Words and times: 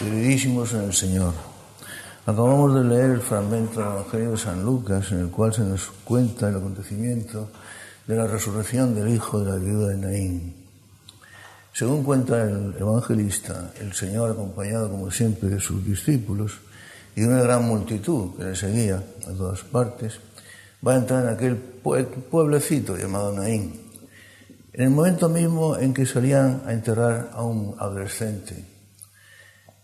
Queridísimos 0.00 0.72
en 0.72 0.84
el 0.84 0.94
Señor, 0.94 1.34
acabamos 2.24 2.74
de 2.74 2.84
leer 2.84 3.10
el 3.10 3.20
fragmento 3.20 3.80
del 3.80 3.90
Evangelio 3.90 4.30
de 4.30 4.36
San 4.38 4.64
Lucas 4.64 5.12
en 5.12 5.20
el 5.20 5.28
cual 5.28 5.52
se 5.52 5.60
nos 5.60 5.90
cuenta 6.04 6.48
el 6.48 6.56
acontecimiento 6.56 7.50
de 8.06 8.16
la 8.16 8.26
resurrección 8.26 8.94
del 8.94 9.14
hijo 9.14 9.40
de 9.40 9.50
la 9.50 9.56
viuda 9.56 9.88
de 9.88 9.96
Naín. 9.98 10.54
Según 11.74 12.02
cuenta 12.02 12.42
el 12.44 12.74
evangelista, 12.80 13.72
el 13.78 13.92
Señor, 13.92 14.30
acompañado 14.30 14.90
como 14.90 15.10
siempre 15.10 15.50
de 15.50 15.60
sus 15.60 15.84
discípulos 15.84 16.60
y 17.14 17.20
de 17.20 17.28
una 17.28 17.42
gran 17.42 17.68
multitud 17.68 18.38
que 18.38 18.44
le 18.44 18.56
seguía 18.56 19.04
a 19.28 19.32
todas 19.32 19.60
partes, 19.64 20.18
va 20.86 20.94
a 20.94 20.96
entrar 20.96 21.24
en 21.24 21.34
aquel 21.34 21.56
pueblecito 21.56 22.96
llamado 22.96 23.34
Naín, 23.34 23.78
en 24.72 24.82
el 24.82 24.88
momento 24.88 25.28
mismo 25.28 25.76
en 25.76 25.92
que 25.92 26.06
salían 26.06 26.62
a 26.64 26.72
enterrar 26.72 27.32
a 27.34 27.42
un 27.42 27.74
adolescente 27.78 28.79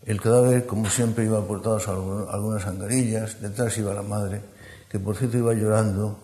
el 0.06 0.20
cadáver, 0.20 0.66
como 0.66 0.88
siempre, 0.88 1.24
iba 1.24 1.38
aportado 1.38 1.78
a 1.78 2.32
algunas 2.32 2.64
angarillas, 2.66 3.40
detrás 3.42 3.76
iba 3.76 3.92
la 3.92 4.02
madre, 4.02 4.40
que 4.88 5.00
por 5.00 5.16
cierto 5.16 5.36
iba 5.36 5.52
llorando 5.52 6.16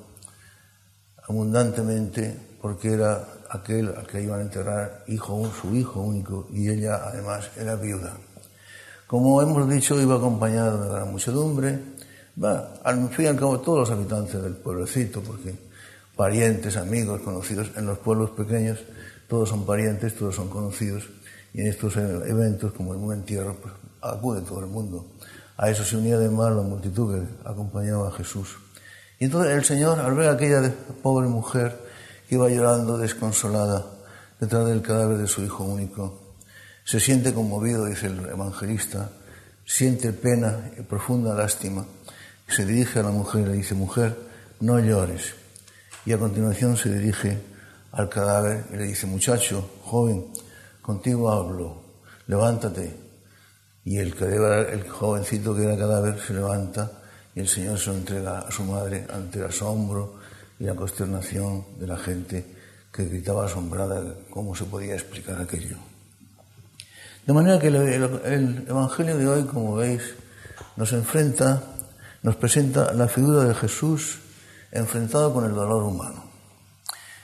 abundantemente 1.29 2.37
porque 2.61 2.93
era 2.93 3.27
aquel 3.51 3.89
al 3.89 4.07
que 4.07 4.23
iban 4.23 4.39
a 4.39 4.43
enterrar 4.43 5.05
hijo, 5.09 5.51
su 5.61 5.75
hijo 5.75 6.01
único, 6.01 6.47
y 6.53 6.71
ella 6.71 7.03
además 7.05 7.51
era 7.57 7.75
viuda. 7.75 8.17
Como 9.09 9.43
hemos 9.43 9.69
dicho, 9.69 10.01
iba 10.01 10.15
acompañada 10.15 10.81
de 10.81 10.89
gran 10.89 11.11
muchedumbre, 11.11 11.79
va, 12.43 12.75
al 12.85 13.09
fin 13.11 13.25
y 13.25 13.29
al 13.29 13.37
cabo 13.37 13.61
todos 13.61 13.81
los 13.81 13.91
habitantes 13.91 14.41
del 14.41 14.55
pueblecito, 14.55 15.21
porque 15.23 15.55
parientes, 16.17 16.77
amigos, 16.77 17.21
conocidos, 17.23 17.73
en 17.77 17.87
los 17.87 17.99
pueblos 17.99 18.31
pequeños 18.31 18.79
todos 19.29 19.49
son 19.49 19.65
parientes, 19.65 20.15
todos 20.15 20.35
son 20.35 20.49
conocidos, 20.49 21.09
y 21.55 21.61
en 21.61 21.67
estos 21.69 21.97
eventos, 21.97 22.73
como 22.73 22.95
en 22.95 23.01
un 23.01 23.13
entierro, 23.13 23.57
pues 23.57 23.75
acude 24.01 24.41
todo 24.43 24.61
el 24.61 24.67
mundo. 24.67 25.07
A 25.57 25.71
eso 25.71 25.85
se 25.85 25.97
unía 25.97 26.17
además 26.17 26.53
la 26.53 26.63
multitud 26.63 27.15
que 27.15 27.49
acompañaba 27.49 28.09
a 28.09 28.13
Jesús. 28.13 28.57
Y 29.19 29.27
entonces 29.27 29.53
el 29.53 29.65
Señor, 29.65 30.01
al 30.01 30.15
ver 30.15 30.29
a 30.29 30.33
aquella 30.33 30.75
pobre 31.03 31.29
mujer 31.29 31.79
que 32.29 32.35
iba 32.35 32.49
llorando 32.49 32.99
desconsolada 32.99 33.87
detrás 34.41 34.67
del 34.67 34.83
cadáver 34.83 35.19
de 35.19 35.29
su 35.29 35.45
hijo 35.45 35.65
único, 35.65 36.19
se 36.85 36.99
siente 36.99 37.33
conmovido, 37.33 37.85
dice 37.85 38.09
el 38.09 38.19
evangelista, 38.27 39.11
siente 39.65 40.13
pena 40.13 40.73
y 40.77 40.83
profunda 40.83 41.35
lástima. 41.35 41.87
Se 42.49 42.67
dirige 42.67 42.99
a 42.99 43.05
la 43.05 43.11
mujer 43.11 43.43
y 43.43 43.51
le 43.51 43.53
dice, 43.53 43.75
mujer, 43.75 44.17
no 44.61 44.81
llores. 44.81 45.35
Y 46.05 46.13
a 46.13 46.19
continuación 46.19 46.77
se 46.77 46.93
dirige 46.93 47.39
al 47.93 48.09
cadáver 48.09 48.65
y 48.73 48.77
le 48.77 48.85
dice, 48.85 49.07
muchacho, 49.07 49.69
joven, 49.85 50.27
contigo 50.81 51.31
hablo, 51.31 51.83
levántate. 52.27 52.97
Y 53.85 53.99
el, 53.99 54.15
el 54.23 54.89
jovencito 54.89 55.55
que 55.55 55.65
era 55.65 55.77
cadáver 55.77 56.19
se 56.21 56.35
levanta 56.35 56.91
y 57.35 57.41
el 57.41 57.49
Señor 57.49 57.79
se 57.79 57.91
lo 57.91 57.97
entrega 57.97 58.41
a 58.41 58.51
su 58.51 58.65
madre 58.65 59.07
ante 59.13 59.39
el 59.39 59.47
asombro 59.47 60.15
y 60.59 60.65
la 60.65 60.75
consternación 60.75 61.65
de 61.79 61.87
la 61.87 61.97
gente 61.97 62.47
que 62.93 63.05
gritaba 63.07 63.47
asombrada 63.47 64.15
cómo 64.31 64.55
se 64.55 64.65
podía 64.65 64.95
explicar 64.95 65.41
aquello. 65.41 65.77
De 67.27 67.33
manera 67.33 67.59
que 67.59 67.69
el, 67.69 67.77
el 67.77 68.65
Evangelio 68.69 69.17
de 69.17 69.29
hoy, 69.29 69.45
como 69.45 69.77
veis, 69.77 70.03
nos 70.77 70.93
enfrenta, 70.93 71.63
nos 72.23 72.37
presenta 72.37 72.93
la 72.93 73.09
figura 73.09 73.45
de 73.45 73.55
Jesús 73.55 74.19
enfrentado 74.71 75.33
con 75.33 75.45
el 75.45 75.55
dolor 75.55 75.83
humano. 75.85 76.32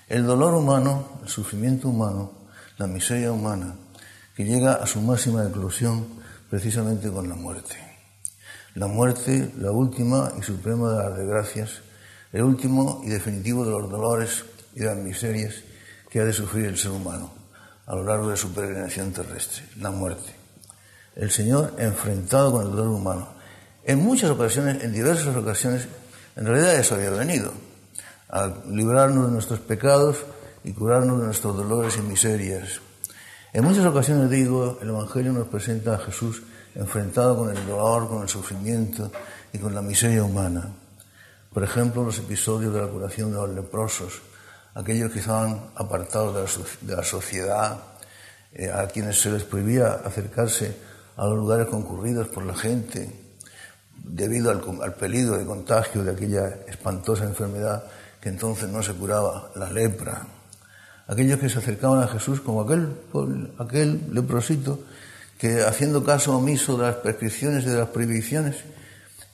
El 0.09 0.27
dolor 0.27 0.55
humano, 0.55 1.21
el 1.23 1.29
sufrimiento 1.29 1.91
humano, 1.91 2.33
la 2.79 2.87
miseria 2.87 3.31
humana, 3.31 3.75
que 4.35 4.45
llega 4.45 4.75
a 4.75 4.87
su 4.87 5.03
máxima 5.03 5.47
eclosión 5.47 6.07
precisamente 6.49 7.11
con 7.11 7.29
la 7.29 7.35
muerte. 7.35 7.77
La 8.75 8.87
muerte, 8.87 9.53
la 9.59 9.71
última 9.71 10.33
y 10.39 10.43
suprema 10.43 10.93
de 10.93 10.97
las 10.97 11.19
desgracias, 11.19 11.83
el 12.33 12.43
último 12.43 13.03
y 13.05 13.11
definitivo 13.11 13.67
de 13.67 13.71
los 13.71 13.91
dolores 13.91 14.47
y 14.75 14.81
de 14.81 14.87
las 14.87 14.97
miserias 14.97 15.57
que 16.09 16.21
ha 16.21 16.25
de 16.25 16.33
sufrir 16.33 16.65
el 16.65 16.79
ser 16.79 16.93
humano 16.93 17.31
a 17.85 17.95
lo 17.95 18.05
largo 18.05 18.31
de 18.31 18.37
su 18.39 18.51
peregrinación 18.55 19.13
terrestre, 19.13 19.65
la 19.79 19.91
muerte. 19.91 20.35
El 21.17 21.31
Señor 21.31 21.75
enfrentado 21.79 22.53
con 22.53 22.67
el 22.67 22.71
dolor 22.71 22.89
humano. 22.89 23.29
En 23.85 23.99
muchas 23.99 24.31
ocasiones, 24.31 24.83
en 24.83 24.93
diversas 24.93 25.37
ocasiones, 25.37 25.87
en 26.37 26.47
realidad 26.47 26.77
eso 26.77 26.95
había 26.95 27.11
venido, 27.11 27.53
a 28.29 28.53
librarnos 28.69 29.27
de 29.27 29.33
nuestros 29.33 29.61
pecados 29.61 30.19
y 30.65 30.73
curarnos 30.73 31.19
de 31.21 31.27
nuestros 31.27 31.57
dolores 31.57 31.97
y 31.97 32.03
miserias. 32.03 32.81
En 33.53 33.65
muchas 33.65 33.87
ocasiones 33.87 34.29
digo, 34.29 34.79
el 34.83 34.91
Evangelio 34.91 35.33
nos 35.33 35.49
presenta 35.49 35.95
a 35.95 35.99
Jesús 35.99 36.43
enfrentado 36.75 37.37
con 37.37 37.57
el 37.57 37.67
dolor, 37.67 38.09
con 38.09 38.23
el 38.23 38.29
sufrimiento 38.29 39.11
y 39.53 39.59
con 39.59 39.75
la 39.75 39.81
miseria 39.81 40.23
humana. 40.23 40.69
Por 41.53 41.65
ejemplo, 41.65 42.05
los 42.05 42.19
episodios 42.19 42.75
de 42.75 42.83
la 42.83 42.89
curación 42.89 43.31
de 43.31 43.39
los 43.39 43.51
leprosos, 43.51 44.21
aquellos 44.75 45.11
que 45.11 45.21
estaban 45.21 45.71
apartados 45.75 46.79
de 46.83 46.95
la, 46.95 47.03
sociedad, 47.03 47.79
eh, 48.53 48.71
a 48.71 48.87
quienes 48.89 49.21
se 49.21 49.31
les 49.31 49.45
prohibía 49.45 49.93
acercarse 50.05 50.77
a 51.17 51.27
los 51.27 51.37
lugares 51.39 51.67
concurridos 51.67 52.29
por 52.29 52.45
la 52.45 52.55
gente 52.55 53.11
debido 53.97 54.51
al, 54.51 54.63
al 54.83 54.95
peligro 54.95 55.39
de 55.39 55.47
contagio 55.47 56.05
de 56.05 56.13
aquella 56.13 56.49
espantosa 56.69 57.25
enfermedad 57.25 57.83
que 58.21 58.29
entonces 58.29 58.69
no 58.69 58.83
se 58.83 58.95
curaba, 58.95 59.51
la 59.55 59.71
lepra. 59.71 60.27
Aquellos 61.07 61.39
que 61.39 61.49
se 61.49 61.59
acercaban 61.59 62.03
a 62.03 62.09
Jesús 62.09 62.41
como 62.41 62.63
aquel, 62.63 62.89
aquel 63.59 64.13
leprosito 64.13 64.81
que 65.39 65.63
haciendo 65.63 66.05
caso 66.05 66.37
omiso 66.37 66.77
de 66.77 66.87
las 66.87 66.97
prescripciones 66.97 67.65
y 67.65 67.69
de 67.69 67.79
las 67.79 67.89
prohibiciones, 67.89 68.57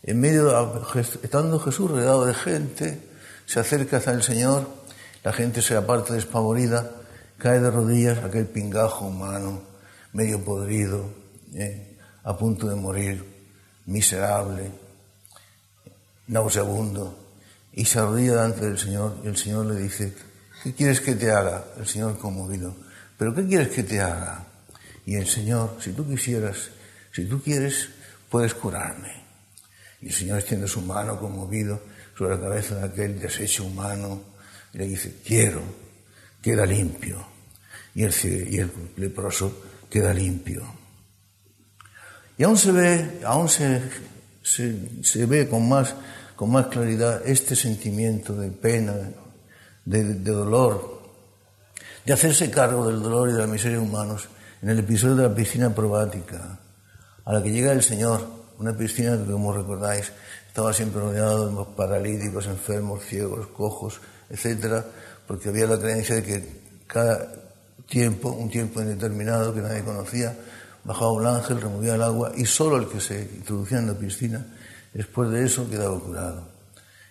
en 0.02 0.20
medio, 0.20 0.44
de, 0.44 1.00
estando 1.00 1.58
Jesús 1.58 1.90
rodeado 1.90 2.26
de 2.26 2.34
gente, 2.34 3.00
se 3.46 3.58
acerca 3.58 3.96
hacia 3.96 4.12
el 4.12 4.22
Señor, 4.22 4.68
la 5.22 5.32
gente 5.32 5.62
se 5.62 5.74
aparta 5.74 6.12
despavorida, 6.12 6.90
cae 7.38 7.58
de 7.58 7.70
rodillas 7.70 8.18
aquel 8.22 8.46
pingajo 8.46 9.06
humano, 9.06 9.62
medio 10.12 10.44
podrido, 10.44 11.08
eh, 11.54 11.96
a 12.22 12.36
punto 12.36 12.68
de 12.68 12.74
morir, 12.74 13.24
miserable, 13.86 14.70
nauseabundo, 16.26 17.23
y 17.74 17.84
se 17.84 17.98
arrodilla 17.98 18.32
delante 18.32 18.64
del 18.64 18.78
Señor 18.78 19.20
y 19.24 19.28
el 19.28 19.36
Señor 19.36 19.66
le 19.66 19.80
dice, 19.80 20.14
¿Qué 20.64 20.72
quieres 20.72 21.02
que 21.02 21.14
te 21.14 21.30
haga? 21.30 21.62
El 21.76 21.86
Señor 21.86 22.18
conmovido. 22.18 22.74
¿Pero 23.18 23.34
qué 23.34 23.46
quieres 23.46 23.68
que 23.68 23.82
te 23.82 24.00
haga? 24.00 24.46
Y 25.04 25.14
el 25.14 25.26
Señor, 25.26 25.76
si 25.78 25.92
tú 25.92 26.08
quisieras, 26.08 26.70
si 27.12 27.26
tú 27.26 27.42
quieres, 27.42 27.90
puedes 28.30 28.54
curarme. 28.54 29.12
Y 30.00 30.06
el 30.06 30.14
Señor 30.14 30.38
extiende 30.38 30.66
su 30.66 30.80
mano 30.80 31.20
conmovido 31.20 31.82
sobre 32.16 32.36
la 32.36 32.40
cabeza 32.40 32.76
de 32.76 32.86
aquel 32.86 33.20
desecho 33.20 33.64
humano 33.64 34.22
y 34.72 34.78
le 34.78 34.86
dice, 34.86 35.16
quiero, 35.22 35.60
queda 36.40 36.64
limpio. 36.64 37.26
Y 37.94 38.04
el, 38.04 38.72
leproso 38.96 39.64
queda 39.90 40.14
limpio. 40.14 40.64
Y 42.38 42.44
aún 42.44 42.56
se 42.56 42.72
ve, 42.72 43.20
aún 43.26 43.50
se, 43.50 43.82
se, 44.42 45.26
ve 45.26 45.46
con 45.46 45.68
más, 45.68 45.94
con 46.36 46.50
más 46.50 46.66
claridad 46.66 47.22
este 47.24 47.54
sentimiento 47.54 48.34
de 48.34 48.50
pena, 48.50 48.94
de, 49.84 50.14
dolor, 50.14 51.02
de 52.04 52.12
hacerse 52.12 52.50
cargo 52.50 52.86
del 52.86 53.02
dolor 53.02 53.28
y 53.28 53.32
de 53.32 53.38
la 53.38 53.46
miseria 53.46 53.80
humanos 53.80 54.28
en 54.62 54.70
el 54.70 54.78
episodio 54.80 55.16
de 55.16 55.28
la 55.28 55.34
piscina 55.34 55.74
probática, 55.74 56.58
a 57.24 57.32
la 57.32 57.42
que 57.42 57.52
llega 57.52 57.72
el 57.72 57.82
Señor, 57.82 58.26
una 58.58 58.76
piscina 58.76 59.16
que, 59.16 59.30
como 59.30 59.52
recordáis, 59.52 60.12
estaba 60.46 60.72
siempre 60.72 61.00
rodeada 61.00 61.46
de 61.46 61.64
paralíticos, 61.76 62.46
enfermos, 62.46 63.04
ciegos, 63.04 63.48
cojos, 63.48 64.00
etcétera, 64.30 64.84
porque 65.26 65.48
había 65.48 65.66
la 65.66 65.78
creencia 65.78 66.16
de 66.16 66.22
que 66.22 66.60
cada 66.86 67.32
tiempo, 67.88 68.30
un 68.30 68.50
tiempo 68.50 68.80
indeterminado 68.80 69.54
que 69.54 69.60
nadie 69.60 69.82
conocía, 69.82 70.34
bajaba 70.84 71.12
un 71.12 71.26
ángel, 71.26 71.60
removía 71.60 71.94
el 71.94 72.02
agua 72.02 72.32
y 72.36 72.44
solo 72.44 72.76
el 72.76 72.88
que 72.88 73.00
se 73.00 73.22
introducía 73.22 73.78
en 73.78 73.86
la 73.88 73.94
piscina, 73.94 74.46
después 74.94 75.30
de 75.30 75.44
eso 75.44 75.68
quedaba 75.68 75.98
curado. 76.00 76.48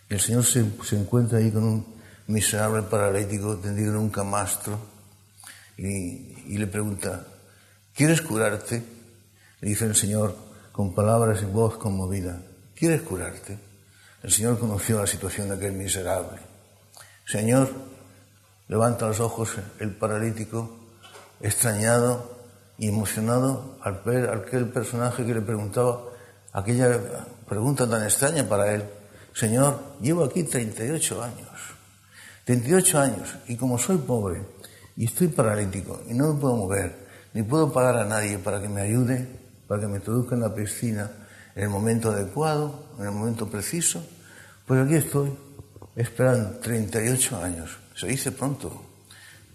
Y 0.09 0.13
el 0.15 0.19
Señor 0.19 0.45
se, 0.45 0.61
encuentra 0.95 1.37
ahí 1.37 1.51
con 1.51 1.63
un 1.63 1.85
miserable 2.27 2.83
paralítico 2.83 3.57
tendido 3.57 3.91
en 3.91 3.97
un 3.97 4.09
camastro 4.09 4.79
y, 5.77 6.57
le 6.57 6.67
pregunta, 6.67 7.25
¿quieres 7.93 8.21
curarte? 8.21 8.83
Le 9.59 9.69
dice 9.69 9.85
el 9.85 9.95
Señor 9.95 10.35
con 10.71 10.95
palabras 10.95 11.41
y 11.41 11.45
voz 11.45 11.77
conmovida, 11.77 12.41
¿quieres 12.75 13.01
curarte? 13.01 13.59
El 14.23 14.31
Señor 14.31 14.57
conoció 14.57 14.99
la 14.99 15.07
situación 15.07 15.49
de 15.49 15.55
aquel 15.55 15.73
miserable. 15.73 16.39
Señor, 17.25 17.69
levanta 18.67 19.07
los 19.07 19.19
ojos 19.19 19.55
el 19.79 19.91
paralítico, 19.95 20.79
extrañado 21.41 22.37
y 22.77 22.87
emocionado 22.87 23.77
al 23.81 24.01
ver 24.05 24.29
aquel 24.29 24.69
personaje 24.69 25.25
que 25.25 25.33
le 25.33 25.41
preguntaba 25.41 26.03
aquella 26.53 26.99
pregunta 27.53 27.87
tan 27.87 28.03
extraña 28.03 28.47
para 28.49 28.73
él. 28.73 28.83
Señor, 29.33 29.97
llevo 30.01 30.23
aquí 30.23 30.43
38 30.43 31.23
años. 31.23 31.49
38 32.45 32.99
años 32.99 33.35
y 33.47 33.55
como 33.55 33.77
soy 33.77 33.97
pobre 33.97 34.41
y 34.97 35.05
estoy 35.05 35.27
paralítico 35.27 36.01
y 36.09 36.13
no 36.13 36.33
me 36.33 36.39
puedo 36.41 36.57
mover, 36.57 37.07
ni 37.33 37.43
puedo 37.43 37.71
pagar 37.71 37.97
a 37.97 38.05
nadie 38.05 38.37
para 38.37 38.59
que 38.61 38.67
me 38.67 38.81
ayude, 38.81 39.27
para 39.67 39.81
que 39.81 39.87
me 39.87 39.97
introduzca 39.97 40.35
en 40.35 40.41
la 40.41 40.53
piscina 40.53 41.09
en 41.55 41.63
el 41.63 41.69
momento 41.69 42.09
adecuado, 42.09 42.89
en 42.99 43.05
el 43.05 43.11
momento 43.11 43.47
preciso, 43.47 44.03
pues 44.65 44.83
aquí 44.83 44.95
estoy, 44.95 45.31
esperando 45.95 46.57
38 46.59 47.43
años. 47.43 47.77
Se 47.95 48.07
dice 48.07 48.31
pronto, 48.31 48.83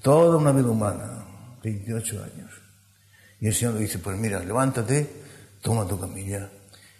toda 0.01 0.37
una 0.37 0.53
vida 0.53 0.69
humana, 0.69 1.25
28 1.63 2.23
años. 2.23 2.51
Y 3.41 3.49
el 3.49 3.55
Señor 3.55 3.75
le 3.75 3.81
dice, 3.81 3.99
pues 3.99 4.17
mira, 4.17 4.39
levántate, 4.39 5.11
toma 5.61 5.87
tu 5.87 5.99
camilla 5.99 6.49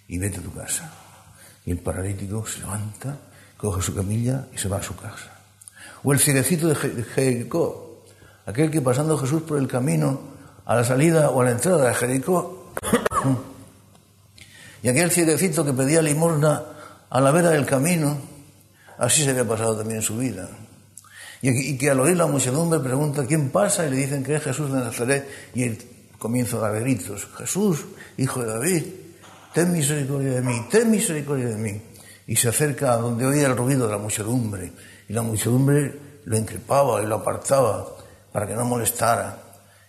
y 0.09 0.19
vete 0.19 0.39
a 0.39 0.43
tu 0.43 0.53
casa. 0.53 0.91
Y 1.65 1.71
el 1.71 1.79
paralítico 1.79 2.47
se 2.47 2.61
levanta, 2.61 3.17
coge 3.57 3.83
su 3.83 3.95
camilla 3.95 4.47
y 4.53 4.59
se 4.59 4.69
va 4.69 4.79
a 4.79 4.83
su 4.83 4.97
casa. 4.97 5.31
O 6.03 6.13
el 6.13 6.19
cieguecito 6.19 6.69
de 6.69 6.75
Jericó, 6.75 8.05
aquel 8.47 8.71
que 8.71 8.81
pasando 8.81 9.19
Jesús 9.19 9.43
por 9.43 9.59
el 9.59 9.69
camino 9.69 10.21
a 10.65 10.77
la 10.77 10.85
salida 10.85 11.31
o 11.31 11.41
a 11.41 11.45
la 11.45 11.51
entrada 11.53 11.89
de 11.89 11.95
Jericó, 11.95 12.73
y 14.83 14.89
aquel 14.89 15.11
cieguecito 15.11 15.65
que 15.65 15.73
pedía 15.73 16.01
limosna 16.01 16.63
a 17.11 17.21
la 17.21 17.31
vera 17.31 17.51
del 17.51 17.67
camino, 17.67 18.19
así 18.99 19.25
se 19.25 19.31
había 19.31 19.47
pasado 19.47 19.77
también 19.77 20.03
su 20.03 20.17
vida. 20.17 20.49
Y, 21.41 21.79
que 21.79 21.91
al 21.91 22.01
oír 22.01 22.17
la 22.17 22.27
muchedumbre 22.27 22.81
pregunta 22.81 23.25
quién 23.25 23.51
pasa 23.51 23.87
y 23.87 23.91
le 23.91 23.97
dicen 23.97 24.25
que 24.25 24.37
es 24.37 24.43
Jesús 24.43 24.73
de 24.73 24.81
Nazaret 24.81 25.29
y 25.55 25.63
él 25.63 25.79
comienza 26.19 26.57
a 26.57 26.61
dar 26.61 26.81
gritos, 26.81 27.29
Jesús, 27.37 27.85
hijo 28.17 28.43
de 28.43 28.49
David, 28.49 28.85
ten 29.53 29.73
misericordia 29.73 30.35
de 30.35 30.43
mí, 30.43 30.67
ten 30.71 30.91
misericordia 30.91 31.49
de 31.49 31.57
mí. 31.57 31.83
Y 32.27 32.37
se 32.37 32.49
acerca 32.49 32.93
a 32.93 32.97
donde 32.97 33.27
oía 33.27 33.47
el 33.47 33.57
ruido 33.57 33.87
de 33.87 33.93
la 33.93 33.99
muchedumbre 33.99 34.73
y 35.09 35.13
la 35.13 35.23
muchedumbre 35.23 35.95
lo 36.25 36.37
increpaba 36.37 37.03
y 37.03 37.07
lo 37.07 37.17
apartaba 37.17 37.89
para 38.31 38.47
que 38.47 38.55
no 38.55 38.65
molestara. 38.65 39.43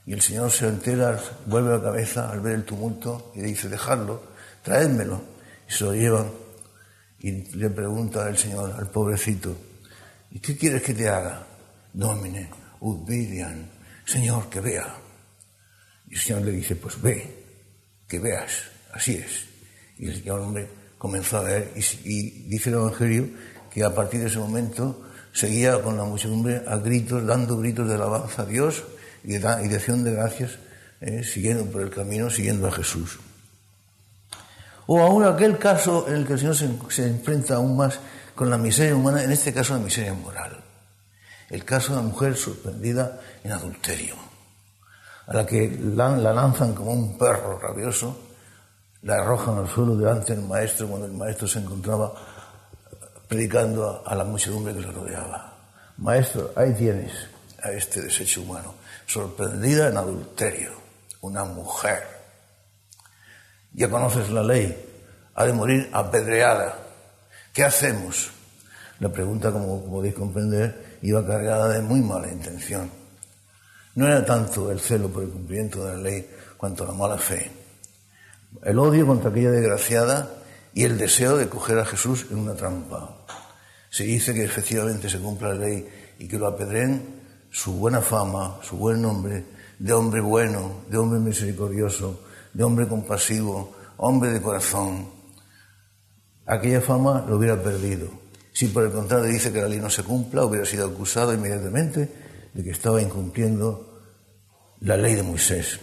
Y 0.06 0.14
el 0.14 0.22
Señor 0.22 0.50
se 0.50 0.68
entera, 0.68 1.20
vuelve 1.46 1.72
la 1.78 1.84
cabeza 1.84 2.30
al 2.30 2.40
ver 2.40 2.56
el 2.56 2.64
tumulto 2.64 3.32
y 3.36 3.42
dice, 3.42 3.68
dejadlo, 3.68 4.24
traédmelo. 4.64 5.22
Y 5.68 5.72
se 5.74 5.84
lo 5.84 5.94
llevan 5.94 6.32
y 7.20 7.32
le 7.58 7.70
pregunta 7.70 8.28
el 8.30 8.38
Señor 8.38 8.72
al 8.72 8.88
pobrecito, 8.88 9.56
¿y 10.32 10.40
qué 10.40 10.56
quieres 10.56 10.82
que 10.82 10.94
te 10.94 11.10
haga? 11.10 11.46
Domine, 11.92 12.50
udvidian, 12.80 13.70
Señor, 14.06 14.50
que 14.50 14.62
vea. 14.62 14.96
Y 16.08 16.14
el 16.14 16.20
Señor 16.20 16.44
le 16.44 16.52
dice, 16.52 16.76
pues 16.76 17.02
ve, 17.02 17.44
que 18.08 18.20
veas, 18.20 18.64
así 18.94 19.16
es. 19.16 19.49
Y 20.00 20.08
el 20.08 20.16
Señor 20.16 20.40
hombre 20.40 20.68
comenzó 20.98 21.38
a 21.38 21.44
ver 21.44 21.72
y, 21.76 21.80
y 22.06 22.30
dice 22.48 22.70
el 22.70 22.78
Evangelio 22.78 23.28
que 23.72 23.84
a 23.84 23.94
partir 23.94 24.22
de 24.22 24.28
ese 24.28 24.40
momento 24.40 25.04
seguía 25.34 25.82
con 25.82 25.98
la 25.98 26.04
muchedumbre 26.04 26.64
a 26.68 26.78
gritos, 26.78 27.26
dando 27.26 27.58
gritos 27.58 27.88
de 27.88 27.96
alabanza 27.96 28.42
a 28.42 28.46
Dios 28.46 28.84
y 29.24 29.34
de, 29.34 29.40
de 29.40 29.76
acción 29.76 30.04
de 30.04 30.14
gracias, 30.14 30.58
eh, 31.02 31.24
siguiendo 31.24 31.66
por 31.66 31.82
el 31.82 31.90
camino, 31.90 32.30
siguiendo 32.30 32.68
a 32.68 32.72
Jesús. 32.72 33.20
O 34.88 35.00
aún 35.00 35.24
aquel 35.24 35.58
caso 35.58 36.08
en 36.08 36.16
el 36.16 36.28
que 36.28 36.34
el 36.34 36.40
Señor 36.40 36.56
se, 36.92 37.08
enfrenta 37.08 37.56
aún 37.56 37.78
más 37.78 38.00
con 38.34 38.50
la 38.50 38.58
miseria 38.58 38.96
humana, 38.96 39.24
en 39.24 39.32
este 39.32 39.54
caso 39.54 39.74
la 39.74 39.80
miseria 39.80 40.14
moral. 40.14 40.64
El 41.50 41.64
caso 41.64 41.94
de 41.94 42.02
la 42.02 42.08
mujer 42.08 42.36
sorprendida 42.36 43.20
en 43.44 43.52
adulterio, 43.52 44.16
a 45.28 45.34
la 45.36 45.46
que 45.46 45.78
la 45.80 46.18
lanzan 46.18 46.74
como 46.74 46.92
un 46.92 47.18
perro 47.18 47.60
rabioso, 47.60 48.29
la 49.04 49.16
arrojan 49.16 49.58
al 49.58 49.70
suelo 49.70 49.96
delante 49.96 50.36
del 50.36 50.46
maestro 50.46 50.88
cuando 50.88 51.08
el 51.08 51.14
maestro 51.14 51.48
se 51.48 51.60
encontraba 51.60 52.14
predicando 53.28 54.04
a, 54.06 54.16
la 54.16 54.24
muchedumbre 54.24 54.74
que 54.74 54.82
le 54.82 54.92
rodeaba. 54.92 55.54
Maestro, 55.98 56.52
ahí 56.56 56.74
tienes 56.74 57.12
a 57.62 57.72
este 57.72 58.02
desecho 58.02 58.42
humano, 58.42 58.74
sorprendida 59.06 59.90
en 59.90 59.98
adulterio, 59.98 60.72
una 61.22 61.46
mujer. 61.46 62.04
Ya 63.74 63.90
conoces 63.90 64.30
la 64.32 64.44
ley, 64.44 64.76
ha 65.36 65.46
de 65.46 65.54
morir 65.54 65.90
apedreada. 65.94 66.76
¿Qué 67.54 67.64
hacemos? 67.64 68.32
La 69.00 69.10
pregunta, 69.10 69.52
como 69.52 69.86
podéis 69.86 70.16
comprender, 70.16 70.98
iba 71.04 71.26
cargada 71.26 71.70
de 71.70 71.82
muy 71.82 72.02
mala 72.02 72.30
intención. 72.30 72.90
No 73.96 74.08
era 74.08 74.26
tanto 74.26 74.72
el 74.72 74.80
celo 74.80 75.10
por 75.10 75.24
el 75.24 75.30
cumplimiento 75.30 75.86
de 75.86 75.94
la 75.94 76.02
ley 76.02 76.30
cuanto 76.58 76.86
la 76.86 76.94
mala 76.94 77.18
fe. 77.18 77.59
El 78.64 78.80
odio 78.80 79.06
contra 79.06 79.30
aquella 79.30 79.52
desgraciada 79.52 80.32
y 80.74 80.84
el 80.84 80.98
deseo 80.98 81.38
de 81.38 81.50
coger 81.50 81.80
a 81.80 81.86
Jesús 81.86 82.28
en 82.32 82.40
una 82.40 82.56
trampa. 82.56 83.26
Se 83.90 84.04
dice 84.04 84.34
que 84.34 84.44
efectivamente 84.44 85.10
se 85.10 85.20
cumpla 85.20 85.50
la 85.50 85.66
ley 85.66 85.88
y 86.20 86.28
que 86.28 86.38
lo 86.38 86.48
apedren 86.48 87.20
su 87.52 87.74
buena 87.74 88.02
fama, 88.02 88.60
su 88.62 88.78
buen 88.78 89.02
nombre, 89.02 89.46
de 89.80 89.94
hombre 89.94 90.22
bueno, 90.22 90.82
de 90.90 90.98
hombre 90.98 91.20
misericordioso, 91.20 92.22
de 92.54 92.64
hombre 92.64 92.88
compasivo, 92.88 93.76
hombre 93.98 94.32
de 94.32 94.42
corazón. 94.42 95.10
Aquella 96.46 96.82
fama 96.82 97.26
lo 97.28 97.38
hubiera 97.38 97.62
perdido. 97.62 98.10
Si 98.52 98.68
por 98.68 98.84
el 98.84 98.92
contrario 98.92 99.26
dice 99.32 99.54
que 99.54 99.62
la 99.62 99.68
ley 99.68 99.80
no 99.80 99.90
se 99.90 100.04
cumpla, 100.04 100.44
hubiera 100.44 100.66
sido 100.66 100.88
acusado 100.88 101.34
inmediatamente 101.34 102.12
de 102.54 102.64
que 102.64 102.72
estaba 102.72 103.02
incumpliendo 103.02 104.02
la 104.82 104.98
ley 104.98 105.16
de 105.16 105.24
Moisés. 105.24 105.80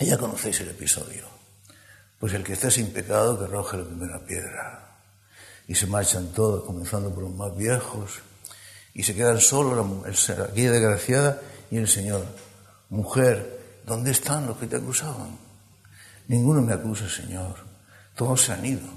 Ya 0.00 0.16
conocéis 0.16 0.60
el 0.60 0.70
episodio. 0.70 1.41
Pues 2.22 2.34
el 2.34 2.44
que 2.44 2.52
esté 2.52 2.70
sin 2.70 2.92
pecado, 2.92 3.36
que 3.36 3.46
arroje 3.46 3.76
la 3.78 3.84
primera 3.84 4.24
piedra. 4.24 4.94
Y 5.66 5.74
se 5.74 5.88
marchan 5.88 6.28
todos, 6.28 6.62
comenzando 6.62 7.12
por 7.12 7.24
los 7.24 7.34
más 7.34 7.56
viejos, 7.56 8.20
y 8.94 9.02
se 9.02 9.16
quedan 9.16 9.40
solos 9.40 9.84
aquella 10.06 10.70
desgraciada 10.70 11.40
y 11.68 11.78
el 11.78 11.88
Señor. 11.88 12.24
Mujer, 12.90 13.80
¿dónde 13.84 14.12
están 14.12 14.46
los 14.46 14.56
que 14.56 14.68
te 14.68 14.76
acusaban? 14.76 15.36
Ninguno 16.28 16.62
me 16.62 16.72
acusa, 16.72 17.08
Señor. 17.08 17.56
Todos 18.14 18.40
se 18.40 18.52
han 18.52 18.64
ido. 18.66 18.88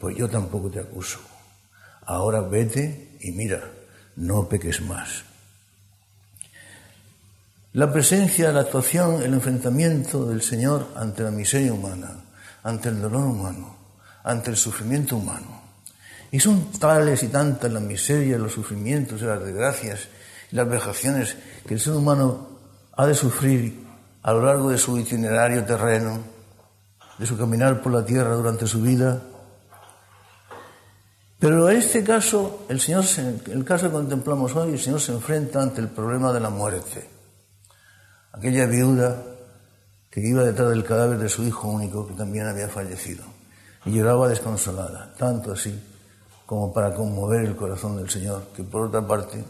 Pues 0.00 0.16
yo 0.16 0.26
tampoco 0.26 0.70
te 0.70 0.80
acuso. 0.80 1.20
Ahora 2.06 2.40
vete 2.40 3.18
y 3.20 3.32
mira, 3.32 3.70
no 4.16 4.48
peques 4.48 4.80
más. 4.80 5.24
La 7.74 7.92
presencia, 7.92 8.50
la 8.50 8.60
actuación, 8.60 9.22
el 9.22 9.34
enfrentamiento 9.34 10.24
del 10.24 10.40
Señor 10.40 10.88
ante 10.96 11.22
la 11.22 11.30
miseria 11.30 11.74
humana 11.74 12.24
ante 12.62 12.88
el 12.88 13.00
dolor 13.00 13.26
humano, 13.26 13.76
ante 14.24 14.50
el 14.50 14.56
sufrimiento 14.56 15.16
humano. 15.16 15.60
Y 16.30 16.38
son 16.38 16.70
tales 16.72 17.22
y 17.22 17.28
tantas 17.28 17.72
las 17.72 17.82
miserias, 17.82 18.40
los 18.40 18.52
sufrimientos 18.52 19.20
las 19.22 19.44
desgracias 19.44 20.08
y 20.52 20.56
las 20.56 20.68
vejaciones 20.68 21.36
que 21.66 21.74
el 21.74 21.80
ser 21.80 21.94
humano 21.94 22.48
ha 22.96 23.06
de 23.06 23.14
sufrir 23.14 23.86
a 24.22 24.32
lo 24.32 24.44
largo 24.44 24.70
de 24.70 24.78
su 24.78 24.98
itinerario 24.98 25.64
terreno, 25.64 26.20
de 27.18 27.26
su 27.26 27.36
caminar 27.36 27.82
por 27.82 27.92
la 27.92 28.04
tierra 28.04 28.34
durante 28.34 28.66
su 28.66 28.80
vida. 28.82 29.22
Pero 31.38 31.70
en 31.70 31.78
este 31.78 32.04
caso, 32.04 32.66
el 32.68 32.80
Señor, 32.80 33.04
el 33.50 33.64
caso 33.64 33.86
que 33.86 33.92
contemplamos 33.92 34.54
hoy, 34.54 34.72
el 34.72 34.78
Señor 34.78 35.00
se 35.00 35.12
enfrenta 35.12 35.62
ante 35.62 35.80
el 35.80 35.88
problema 35.88 36.32
de 36.32 36.40
la 36.40 36.50
muerte. 36.50 37.08
Aquella 38.32 38.66
viuda 38.66 39.16
que 40.10 40.20
iba 40.20 40.42
detrás 40.42 40.70
del 40.70 40.84
cadáver 40.84 41.18
de 41.18 41.28
su 41.28 41.44
hijo 41.44 41.68
único 41.68 42.06
que 42.06 42.14
también 42.14 42.46
había 42.46 42.68
fallecido. 42.68 43.24
Y 43.84 43.92
lloraba 43.92 44.28
desconsolada, 44.28 45.14
tanto 45.16 45.52
así 45.52 45.80
como 46.44 46.72
para 46.72 46.92
conmover 46.92 47.44
el 47.44 47.54
corazón 47.54 47.96
del 47.96 48.10
Señor, 48.10 48.48
que 48.54 48.64
por 48.64 48.88
otra 48.88 49.06
parte, 49.06 49.42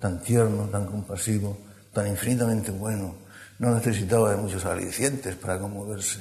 tan 0.00 0.20
tierno, 0.20 0.64
tan 0.64 0.86
compasivo, 0.86 1.56
tan 1.92 2.08
infinitamente 2.08 2.72
bueno, 2.72 3.14
no 3.60 3.74
necesitaba 3.74 4.32
de 4.32 4.38
muchos 4.38 4.64
alicientes 4.64 5.36
para 5.36 5.58
conmoverse. 5.58 6.18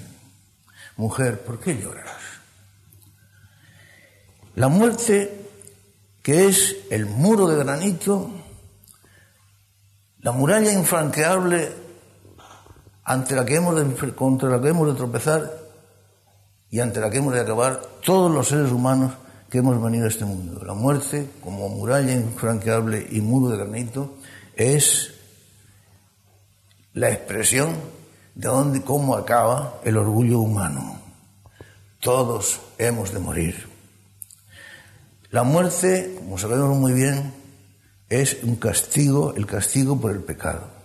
Mujer, 0.97 1.41
¿por 1.41 1.59
qué 1.59 1.75
lloras? 1.75 2.21
La 4.55 4.67
muerte, 4.67 5.45
que 6.21 6.47
es 6.47 6.75
el 6.91 7.05
muro 7.07 7.47
de 7.47 7.57
granito, 7.57 8.29
la 10.21 10.31
muralla 10.31 10.71
infranqueable 10.71 11.86
ante 13.07 13.35
la 13.35 13.45
que 13.45 13.55
hemos 13.55 13.73
de, 13.73 14.13
contra 14.13 14.49
la 14.49 14.61
que 14.61 14.67
hemos 14.67 14.85
de 14.85 14.93
tropezar 14.93 15.49
y 16.69 16.81
ante 16.81 16.99
la 16.99 17.09
que 17.09 17.19
hemos 17.19 17.33
de 17.33 17.39
acabar 17.39 17.81
todos 18.03 18.29
los 18.29 18.49
seres 18.49 18.69
humanos 18.69 19.13
que 19.49 19.59
hemos 19.59 19.81
venido 19.81 20.03
a 20.03 20.09
este 20.09 20.25
mundo. 20.25 20.61
La 20.65 20.73
muerte, 20.73 21.29
como 21.41 21.69
muralla 21.69 22.11
infranqueable 22.11 23.07
y 23.09 23.21
muro 23.21 23.49
de 23.49 23.59
granito, 23.59 24.15
es 24.57 25.13
la 26.93 27.09
expresión 27.09 27.77
de 28.35 28.49
dónde, 28.49 28.81
cómo 28.81 29.15
acaba 29.15 29.79
el 29.85 29.95
orgullo 29.95 30.39
humano. 30.39 30.99
Todos 32.01 32.59
hemos 32.77 33.13
de 33.13 33.19
morir. 33.19 33.69
La 35.31 35.43
muerte, 35.43 36.13
como 36.17 36.37
sabemos 36.37 36.77
muy 36.77 36.91
bien, 36.91 37.33
es 38.09 38.43
un 38.43 38.57
castigo, 38.57 39.33
el 39.33 39.45
castigo 39.45 39.97
por 39.97 40.11
el 40.11 40.19
pecado. 40.19 40.76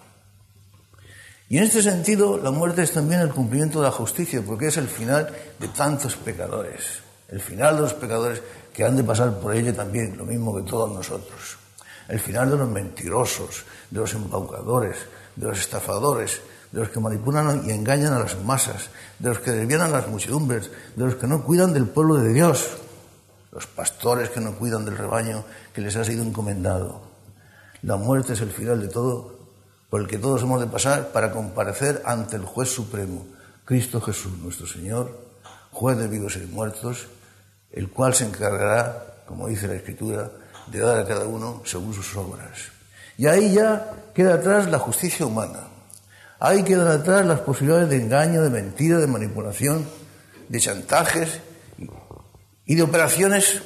Y 1.52 1.59
en 1.59 1.64
este 1.64 1.82
sentido, 1.82 2.38
la 2.38 2.50
muerte 2.50 2.82
es 2.82 2.92
también 2.92 3.21
el 3.21 3.28
cumplimiento 3.28 3.80
de 3.80 3.85
la 3.85 3.92
justicia, 3.92 4.40
porque 4.40 4.68
es 4.68 4.78
el 4.78 4.88
final 4.88 5.30
de 5.61 5.68
tantos 5.68 6.16
pecadores, 6.16 7.02
el 7.28 7.40
final 7.40 7.76
de 7.76 7.82
los 7.82 7.92
pecadores 7.92 8.40
que 8.73 8.82
han 8.87 8.97
de 8.97 9.04
pasar 9.04 9.38
por 9.38 9.54
ella 9.54 9.76
también, 9.76 10.16
lo 10.16 10.25
mismo 10.25 10.56
que 10.56 10.62
todos 10.62 10.90
nosotros. 10.90 11.59
El 12.09 12.21
final 12.21 12.52
de 12.52 12.56
los 12.56 12.71
mentirosos, 12.71 13.66
de 13.90 14.00
los 14.00 14.14
embaucadores, 14.14 14.97
de 15.37 15.49
los 15.49 15.59
estafadores, 15.59 16.40
de 16.71 16.80
los 16.80 16.88
que 16.88 17.00
manipulan 17.00 17.68
y 17.68 17.73
engañan 17.73 18.14
a 18.14 18.21
las 18.21 18.42
masas, 18.42 18.88
de 19.18 19.28
los 19.28 19.40
que 19.40 19.50
desvían 19.50 19.82
a 19.82 19.88
las 19.88 20.09
muchedumbres, 20.09 20.71
de 20.97 21.04
los 21.04 21.16
que 21.16 21.26
no 21.26 21.44
cuidan 21.44 21.75
del 21.75 21.85
pueblo 21.85 22.14
de 22.14 22.32
Dios, 22.32 22.78
los 23.50 23.66
pastores 23.66 24.30
que 24.30 24.40
no 24.40 24.54
cuidan 24.54 24.87
del 24.87 24.97
rebaño 24.97 25.44
que 25.75 25.82
les 25.82 25.97
ha 25.97 26.04
sido 26.06 26.25
encomendado. 26.25 27.02
La 27.82 27.97
muerte 27.97 28.32
es 28.32 28.40
el 28.40 28.52
final 28.52 28.80
de 28.80 28.88
todo 28.88 29.41
por 29.92 30.00
el 30.00 30.06
que 30.06 30.16
todos 30.16 30.40
hemos 30.40 30.58
de 30.58 30.66
pasar 30.66 31.08
para 31.08 31.32
comparecer 31.32 32.00
ante 32.06 32.37
el 32.37 32.46
juez 32.46 32.70
supremo, 32.70 33.26
Cristo 33.66 34.00
Jesús, 34.00 34.32
nuestro 34.38 34.66
Señor, 34.66 35.20
juez 35.70 35.99
de 35.99 36.08
vivos 36.08 36.34
y 36.37 36.46
muertos, 36.46 37.08
el 37.70 37.90
cual 37.90 38.14
se 38.14 38.25
encargará, 38.25 39.18
como 39.26 39.49
dice 39.49 39.68
la 39.68 39.75
Escritura, 39.75 40.30
de 40.68 40.78
dar 40.78 40.99
a 40.99 41.04
cada 41.06 41.26
uno 41.26 41.61
según 41.66 41.92
sus 41.92 42.16
obras. 42.16 42.72
Y 43.18 43.26
ahí 43.26 43.52
ya 43.52 43.92
queda 44.14 44.37
atrás 44.37 44.66
la 44.70 44.78
justicia 44.78 45.26
humana. 45.26 45.68
Ahí 46.40 46.62
quedan 46.62 46.87
atrás 46.87 47.26
las 47.26 47.40
posibilidades 47.40 47.90
de 47.90 47.96
engaño, 47.96 48.40
de 48.40 48.49
mentira, 48.49 48.96
de 48.96 49.06
manipulación, 49.06 49.87
de 50.49 50.58
chantajes 50.58 51.40
y 52.64 52.76
de 52.76 52.82
operaciones 52.82 53.61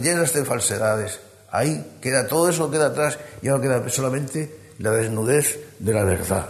llenas 0.00 0.32
de 0.32 0.44
falsedades. 0.46 1.20
Ahí 1.54 1.98
queda 2.00 2.26
todo 2.26 2.48
eso, 2.48 2.68
queda 2.68 2.86
atrás 2.86 3.16
y 3.40 3.46
ahora 3.46 3.62
queda 3.62 3.88
solamente 3.88 4.72
la 4.80 4.90
desnudez 4.90 5.60
de 5.78 5.94
la 5.94 6.02
verdad. 6.02 6.48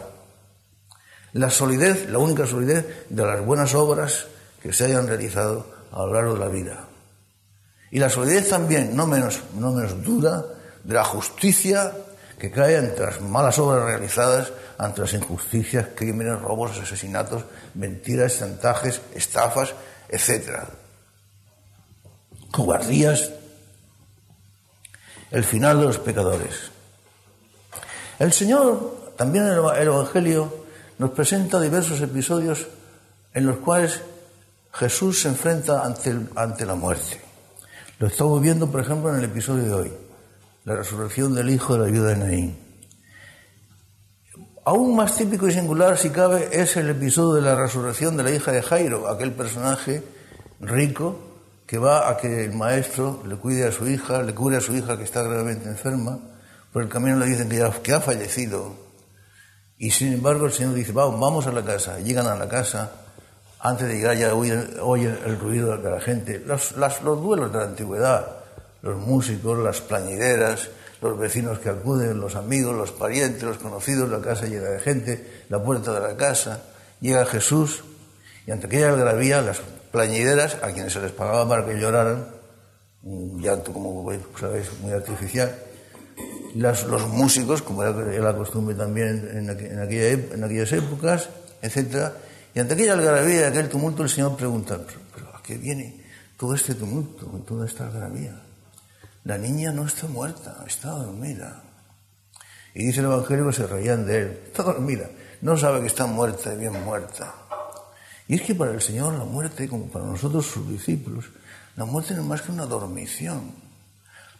La 1.34 1.50
solidez, 1.50 2.08
la 2.08 2.16
única 2.16 2.46
solidez 2.46 3.04
de 3.11 3.23
las 3.23 3.44
buenas 3.44 3.75
obras 3.75 4.28
que 4.62 4.73
se 4.73 4.87
hayan 4.87 5.06
realizado 5.06 5.66
a 5.92 6.06
lo 6.06 6.14
largo 6.14 6.32
de 6.32 6.40
la 6.40 6.49
vida. 6.49 6.87
Y 7.90 7.99
la 7.99 8.08
solidez 8.08 8.49
también, 8.49 8.96
no 8.96 9.06
menos, 9.06 9.42
no 9.58 9.73
menos 9.73 10.02
dura, 10.02 10.42
de 10.82 10.94
la 10.94 11.04
justicia 11.04 11.92
que 12.38 12.50
cae 12.50 12.78
ante 12.78 13.02
las 13.02 13.20
malas 13.20 13.58
obras 13.58 13.84
realizadas, 13.84 14.52
ante 14.78 15.02
las 15.02 15.12
injusticias, 15.12 15.88
crímenes, 15.94 16.40
robos, 16.40 16.78
asesinatos, 16.80 17.44
mentiras, 17.75 18.38
chantajes, 18.38 19.02
estafas, 19.14 19.75
etc. 20.08 20.61
Cobardías, 22.50 23.32
el 25.35 25.43
final 25.43 25.81
de 25.81 25.87
los 25.87 25.99
pecadores. 25.99 26.71
El 28.21 28.33
Señor, 28.33 29.14
también 29.17 29.45
en 29.45 29.50
el 29.50 29.88
Evangelio, 29.88 30.64
nos 30.97 31.11
presenta 31.11 31.61
diversos 31.61 32.00
episodios 32.00 32.69
en 33.33 33.45
los 33.45 33.57
cuales 33.57 34.00
Jesús 34.73 35.23
se 35.23 35.29
enfrenta 35.29 35.85
ante, 35.85 36.17
ante 36.37 36.64
la 36.64 36.76
muerte. 36.76 37.21
Lo 37.99 38.07
estamos 38.07 38.41
viendo, 38.41 38.71
por 38.71 38.81
ejemplo, 38.81 39.11
en 39.11 39.17
el 39.17 39.25
episodio 39.25 39.64
de 39.64 39.75
hoy, 39.75 39.93
la 40.64 40.76
resurrección 40.76 41.35
del 41.35 41.50
hijo 41.50 41.75
de 41.75 41.81
la 41.81 41.91
viuda 41.91 42.09
de 42.11 42.17
Naín. 42.17 42.59
Aún 44.64 44.95
más 44.95 45.17
típico 45.17 45.49
y 45.49 45.53
singular, 45.53 45.99
si 45.99 46.11
cabe, 46.11 46.49
es 46.53 46.76
el 46.76 46.91
episodio 46.91 47.35
de 47.35 47.43
la 47.43 47.57
resurrección 47.57 48.17
de 48.17 48.23
la 48.23 48.31
hija 48.31 48.53
de 48.53 48.62
Jairo, 48.62 49.09
aquel 49.09 49.33
personaje 49.33 50.05
rico 50.61 51.34
que 51.66 51.78
va 51.78 52.09
a 52.09 52.16
que 52.16 52.44
el 52.44 52.52
maestro 52.52 53.23
le 53.26 53.37
cuide 53.37 53.66
a 53.66 53.73
su 53.73 53.88
hija, 53.88 54.23
le 54.23 54.35
cure 54.35 54.56
a 54.59 54.61
su 54.61 54.75
hija 54.75 54.97
que 54.97 55.04
está 55.04 55.23
gravemente 55.23 55.68
enferma, 55.68 56.18
por 56.73 56.83
el 56.83 56.88
camino 56.88 57.16
le 57.16 57.26
dicen 57.26 57.49
que, 57.49 57.59
ya, 57.59 57.71
que 57.71 57.92
ha 57.92 58.00
fallecido. 58.00 58.75
Y 59.78 59.90
sin 59.90 60.12
embargo 60.12 60.47
el 60.47 60.52
Señor 60.52 60.75
dice, 60.75 60.92
vamos, 60.92 61.21
vamos 61.21 61.47
a 61.47 61.52
la 61.52 61.62
casa. 61.62 61.99
Llegan 61.99 62.26
a 62.26 62.37
la 62.37 62.49
casa, 62.49 62.92
antes 63.61 63.88
de 63.88 63.94
llegar 63.94 64.16
ya 64.16 64.35
oyen, 64.35 65.18
el 65.25 65.38
ruido 65.38 65.76
de 65.76 65.90
la 65.90 66.00
gente, 66.00 66.42
los, 66.44 66.73
los 66.76 67.23
duelos 67.23 67.52
de 67.52 67.59
la 67.59 67.64
antigüedad, 67.64 68.26
los 68.83 68.99
músicos, 68.99 69.59
las 69.59 69.80
plañideras, 69.80 70.68
los 71.00 71.18
vecinos 71.18 71.59
que 71.59 71.71
acuden, 71.71 72.21
los 72.21 72.35
amigos, 72.35 72.75
los 72.75 72.92
parientes, 72.92 73.42
los 73.42 73.59
conocidos, 73.59 74.09
la 74.11 74.21
casa 74.21 74.47
llena 74.47 74.68
de 74.68 74.80
gente, 74.80 75.44
la 75.49 75.62
puerta 75.62 75.92
de 75.92 76.00
la 76.00 76.16
casa, 76.16 76.62
llega 77.00 77.25
Jesús 77.25 77.85
y 78.47 78.50
ante 78.50 78.66
aquella 78.66 78.90
algarabía, 78.90 79.40
las 79.40 79.61
plañideras, 79.95 80.57
a 80.61 80.73
quienes 80.73 80.93
se 80.93 81.01
les 81.01 81.13
pagaba 81.13 81.49
para 81.49 81.65
que 81.65 81.79
lloraran, 81.79 82.27
un 83.05 83.41
llanto, 83.41 83.73
como 83.73 84.11
sabéis, 84.41 84.67
muy 84.83 84.93
artificial, 84.93 85.55
los 86.57 87.09
músicos, 87.09 87.63
como 87.63 87.85
era 87.85 87.93
la 87.93 88.35
costumbre 88.35 88.75
también 88.75 89.31
en, 89.33 89.79
aquella, 89.79 90.09
en 90.35 90.43
aquellas 90.43 90.73
épocas, 90.73 91.29
etc. 91.63 92.11
Y 92.55 92.59
ante 92.59 92.75
aquella 92.75 92.95
algarabía, 92.95 93.47
aquel 93.47 93.69
tumulto, 93.69 94.03
el 94.03 94.09
Señor 94.09 94.37
pregunta, 94.37 94.81
¿pero, 95.15 95.29
a 95.29 95.41
qué 95.41 95.59
viene 95.59 96.03
todo 96.37 96.57
este 96.57 96.75
tumulto, 96.75 97.27
toda 97.47 97.65
esta 97.65 97.87
algarabía? 97.87 98.43
La 99.23 99.39
niña 99.39 99.71
no 99.71 99.87
está 99.87 100.09
muerta, 100.09 100.65
está 100.67 100.91
dormida. 100.91 101.63
Y 102.75 102.87
dice 102.87 102.99
el 102.99 103.07
Evangelio 103.07 103.47
que 103.47 103.53
se 103.53 103.67
reían 103.69 104.05
de 104.05 104.19
él. 104.19 104.41
Está 104.47 104.65
dormida. 104.65 105.09
No 105.41 105.57
sabe 105.57 105.81
que 105.81 105.87
está 105.87 106.07
muerta 106.07 106.53
y 106.53 106.57
bien 106.59 106.85
muerta. 106.85 107.33
Y 108.26 108.37
es 108.37 108.43
que 108.43 108.54
para 108.54 108.73
el 108.73 108.81
Señor 108.81 109.14
la 109.14 109.25
muerte, 109.25 109.69
como 109.69 109.87
para 109.87 110.07
nosotros 110.07 110.47
sus 110.47 110.69
discípulos, 110.69 111.26
la 111.76 111.85
muerte 111.85 112.14
no 112.14 112.23
es 112.23 112.26
más 112.26 112.43
que 112.43 112.52
una 112.52 112.66
dormición. 112.66 113.52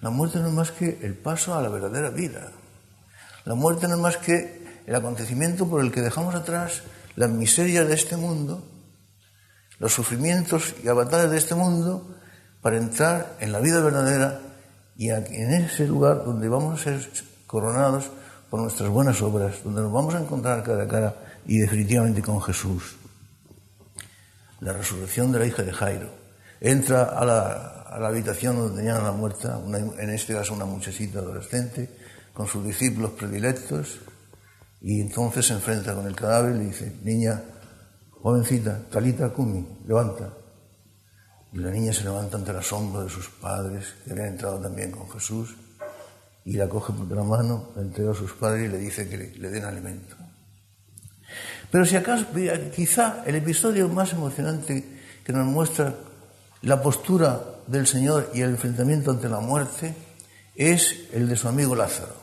La 0.01 0.11
muerte 0.11 0.39
no 0.39 0.49
es 0.49 0.55
más 0.55 0.71
que 0.71 0.99
el 1.03 1.15
paso 1.15 1.55
a 1.55 1.63
la 1.63 1.69
verdadera 1.69 2.11
vida. 2.11 2.51
La 3.45 3.55
muerte 3.55 3.89
no 3.89 3.95
es 3.95 4.01
más 4.01 4.17
que 4.17 4.83
el 4.87 4.95
acontecimiento 4.95 5.69
por 5.69 5.83
el 5.83 5.93
que 5.93 6.01
dejamos 6.01 6.35
atrás 6.35 6.83
las 7.17 7.31
miserias 7.31 7.87
de 7.87 7.95
este 7.95 8.17
mundo, 8.17 8.65
los 9.79 9.93
sufrimientos 9.93 10.75
y 10.83 10.89
avatares 10.89 11.31
de 11.31 11.39
este 11.39 11.55
mundo, 11.55 12.15
para 12.61 12.79
entrar 12.79 13.37
en 13.41 13.53
la 13.53 13.61
vida 13.61 13.81
verdadera 13.83 14.41
y 14.97 15.11
en 15.11 15.51
ese 15.53 15.87
lugar 15.87 16.25
donde 16.25 16.49
vamos 16.49 16.81
a 16.81 16.85
ser 16.85 17.11
coronados 17.47 18.11
por 18.49 18.61
nuestras 18.61 18.89
buenas 18.89 19.21
obras, 19.21 19.63
donde 19.63 19.83
nos 19.83 19.93
vamos 19.93 20.15
a 20.15 20.21
encontrar 20.21 20.63
cara 20.63 20.85
a 20.85 20.89
cara 20.89 21.15
y 21.47 21.59
definitivamente 21.59 22.23
con 22.23 22.41
Jesús. 22.41 22.97
La 24.65 24.73
resurrección 24.73 25.31
de 25.31 25.41
la 25.41 25.47
hija 25.47 25.63
de 25.63 25.75
Jairo. 25.75 26.09
Entra 26.59 27.05
a 27.05 27.23
la, 27.27 27.83
a 27.83 27.99
la 28.01 28.09
habitación 28.09 28.57
donde 28.57 28.79
tenían 28.79 29.05
la 29.05 29.13
muerta, 29.13 29.61
en 29.99 30.09
este 30.09 30.33
caso 30.33 30.55
una 30.55 30.65
muchachita 30.65 31.19
adolescente, 31.19 31.91
con 32.33 32.47
sus 32.47 32.65
discípulos 32.65 33.11
predilectos, 33.11 34.01
y 34.81 35.03
entonces 35.03 35.45
se 35.49 35.53
enfrenta 35.53 35.95
con 35.95 36.07
el 36.07 36.17
cadáver 36.17 36.57
y 36.57 36.59
le 36.61 36.65
dice, 36.65 36.97
niña, 37.03 37.43
jovencita, 38.23 38.89
Talita 38.91 39.35
Kumi, 39.35 39.81
levanta. 39.87 40.33
Y 41.53 41.59
la 41.59 41.71
niña 41.71 41.93
se 41.93 42.05
levanta 42.05 42.39
ante 42.39 42.51
el 42.51 42.57
asombro 42.57 43.05
de 43.05 43.11
sus 43.11 43.29
padres, 43.29 43.85
que 44.03 44.13
habían 44.13 44.29
entrado 44.29 44.59
también 44.61 44.93
con 44.93 45.11
Jesús, 45.11 45.55
y 46.47 46.55
la 46.55 46.71
coge 46.71 46.95
por 46.95 47.07
la 47.15 47.23
mano, 47.23 47.69
la 47.77 47.83
entrega 47.83 48.13
a 48.13 48.15
sus 48.15 48.33
padres 48.33 48.67
y 48.67 48.73
le 48.73 48.79
dice 48.79 49.07
que 49.11 49.19
le 49.19 49.51
den 49.51 49.65
alimento. 49.67 50.17
Pero 51.71 51.85
si 51.85 51.97
acaso, 51.97 52.27
quizá 52.75 53.23
el 53.27 53.37
episodio 53.37 53.89
más 53.89 54.13
emocionante 54.13 55.01
que 55.25 55.33
nos 55.33 55.47
muestra 55.47 55.95
la 56.63 56.81
postura 56.83 57.41
del 57.67 57.87
Señor 57.87 58.31
y 58.35 58.41
el 58.43 58.51
enfrentamiento 58.51 59.11
ante 59.11 59.29
la 59.29 59.41
muerte 59.41 59.95
es 60.55 61.09
el 61.13 61.29
de 61.29 61.37
su 61.37 61.49
amigo 61.49 61.75
Lázaro, 61.75 62.15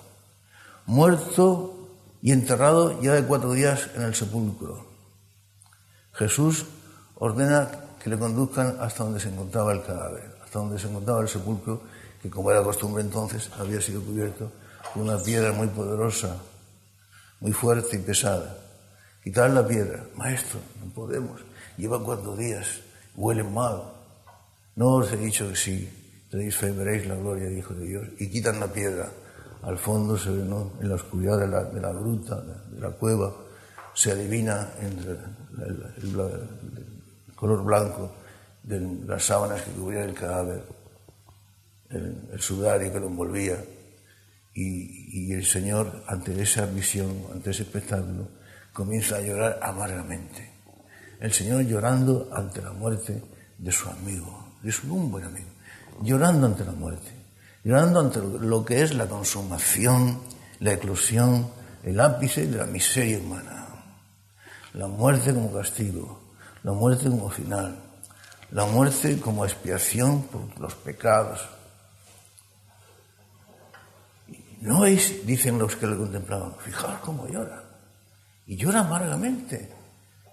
muerto 0.85 1.89
y 2.21 2.31
enterrado 2.31 3.01
ya 3.01 3.13
de 3.13 3.23
cuatro 3.23 3.53
días 3.53 3.89
en 3.95 4.03
el 4.03 4.15
sepulcro. 4.15 4.85
Jesús 6.13 6.65
ordena 7.15 7.69
que 8.01 8.09
le 8.09 8.17
conduzcan 8.17 8.77
hasta 8.79 9.03
donde 9.03 9.19
se 9.19 9.29
encontraba 9.29 9.73
el 9.73 9.83
cadáver, 9.83 10.37
hasta 10.43 10.59
donde 10.59 10.79
se 10.79 10.87
encontraba 10.87 11.21
el 11.21 11.27
sepulcro, 11.27 11.81
que 12.21 12.29
como 12.29 12.51
era 12.51 12.63
costumbre 12.63 13.03
entonces 13.03 13.49
había 13.59 13.81
sido 13.81 14.01
cubierto 14.01 14.51
con 14.93 15.03
una 15.03 15.17
piedra 15.17 15.51
muy 15.51 15.67
poderosa, 15.67 16.37
muy 17.39 17.53
fuerte 17.53 17.97
y 17.97 17.99
pesada. 17.99 18.57
Quitar 19.23 19.51
la 19.51 19.67
piedra, 19.67 20.03
maestro, 20.15 20.59
no 20.83 20.91
podemos, 20.93 21.41
lleva 21.77 22.03
cuatro 22.03 22.35
días, 22.35 22.81
huele 23.15 23.43
mal, 23.43 23.83
no 24.75 24.95
os 24.95 25.11
he 25.11 25.17
dicho 25.17 25.49
que 25.49 25.55
si 25.55 25.89
tenéis 26.29 26.59
veréis 26.61 27.05
la 27.05 27.15
gloria 27.15 27.45
del 27.45 27.57
Hijo 27.57 27.73
de 27.73 27.85
Dios. 27.85 28.07
Y 28.19 28.29
quitan 28.29 28.59
la 28.59 28.67
piedra. 28.67 29.11
Al 29.63 29.77
fondo 29.77 30.17
se 30.17 30.31
ve, 30.31 30.41
en 30.41 30.89
la 30.89 30.95
oscuridad 30.95 31.37
de 31.37 31.47
la, 31.47 31.63
de 31.65 31.81
la 31.81 31.91
gruta, 31.91 32.41
de 32.41 32.79
la 32.79 32.89
cueva, 32.91 33.31
se 33.93 34.11
adivina 34.11 34.69
entre 34.79 35.11
el, 35.11 36.15
color 37.35 37.63
blanco 37.63 38.11
de 38.63 38.79
las 39.05 39.23
sábanas 39.23 39.61
que 39.61 39.71
cubrían 39.71 40.09
el 40.09 40.15
cadáver, 40.15 40.63
el, 41.89 42.39
sudario 42.39 42.91
que 42.91 42.99
lo 42.99 43.07
envolvía. 43.07 43.63
Y, 44.53 45.27
y 45.29 45.33
el 45.33 45.45
Señor, 45.45 46.03
ante 46.07 46.41
esa 46.41 46.65
visión, 46.65 47.11
ante 47.33 47.51
ese 47.51 47.63
espectáculo, 47.63 48.27
comienza 48.73 49.17
a 49.17 49.21
llorar 49.21 49.59
amargamente. 49.61 50.51
El 51.19 51.31
Señor 51.31 51.63
llorando 51.63 52.29
ante 52.33 52.61
la 52.61 52.71
muerte 52.71 53.21
de 53.57 53.71
su 53.71 53.89
amigo, 53.89 54.55
es 54.63 54.83
un 54.83 55.11
buen 55.11 55.25
amigo, 55.25 55.49
llorando 56.01 56.47
ante 56.47 56.65
la 56.65 56.71
muerte, 56.71 57.11
llorando 57.63 57.99
ante 57.99 58.19
lo 58.19 58.65
que 58.65 58.81
es 58.81 58.93
la 58.93 59.07
consumación, 59.07 60.19
la 60.59 60.73
eclosión, 60.73 61.49
el 61.83 61.99
ápice 61.99 62.47
de 62.47 62.57
la 62.57 62.65
miseria 62.65 63.19
humana. 63.19 63.67
La 64.73 64.87
muerte 64.87 65.33
como 65.33 65.51
castigo, 65.51 66.33
la 66.63 66.71
muerte 66.71 67.09
como 67.09 67.29
final, 67.29 67.77
la 68.51 68.65
muerte 68.65 69.19
como 69.19 69.45
expiación 69.45 70.23
por 70.23 70.59
los 70.59 70.75
pecados. 70.75 71.41
No 74.61 74.85
es, 74.85 75.25
dicen 75.25 75.57
los 75.59 75.75
que 75.75 75.87
lo 75.87 75.97
contemplaban, 75.97 76.55
fijaos 76.59 76.99
cómo 76.99 77.27
llora. 77.27 77.70
Y 78.51 78.57
llora 78.57 78.81
amargamente. 78.81 79.69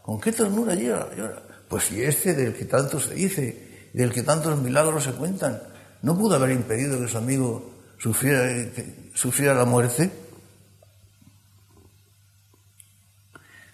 ¿Con 0.02 0.20
qué 0.20 0.32
ternura 0.32 0.74
llora? 0.74 1.40
Pues 1.68 1.84
si 1.84 2.02
este 2.02 2.34
del 2.34 2.52
que 2.52 2.64
tanto 2.64 2.98
se 2.98 3.14
dice, 3.14 3.90
del 3.92 4.12
que 4.12 4.24
tantos 4.24 4.60
milagros 4.60 5.04
se 5.04 5.12
cuentan, 5.12 5.62
no 6.02 6.18
pudo 6.18 6.34
haber 6.34 6.50
impedido 6.50 6.98
que 6.98 7.06
su 7.06 7.16
amigo 7.16 7.70
sufriera, 7.96 8.72
sufriera 9.14 9.54
la 9.54 9.64
muerte. 9.64 10.10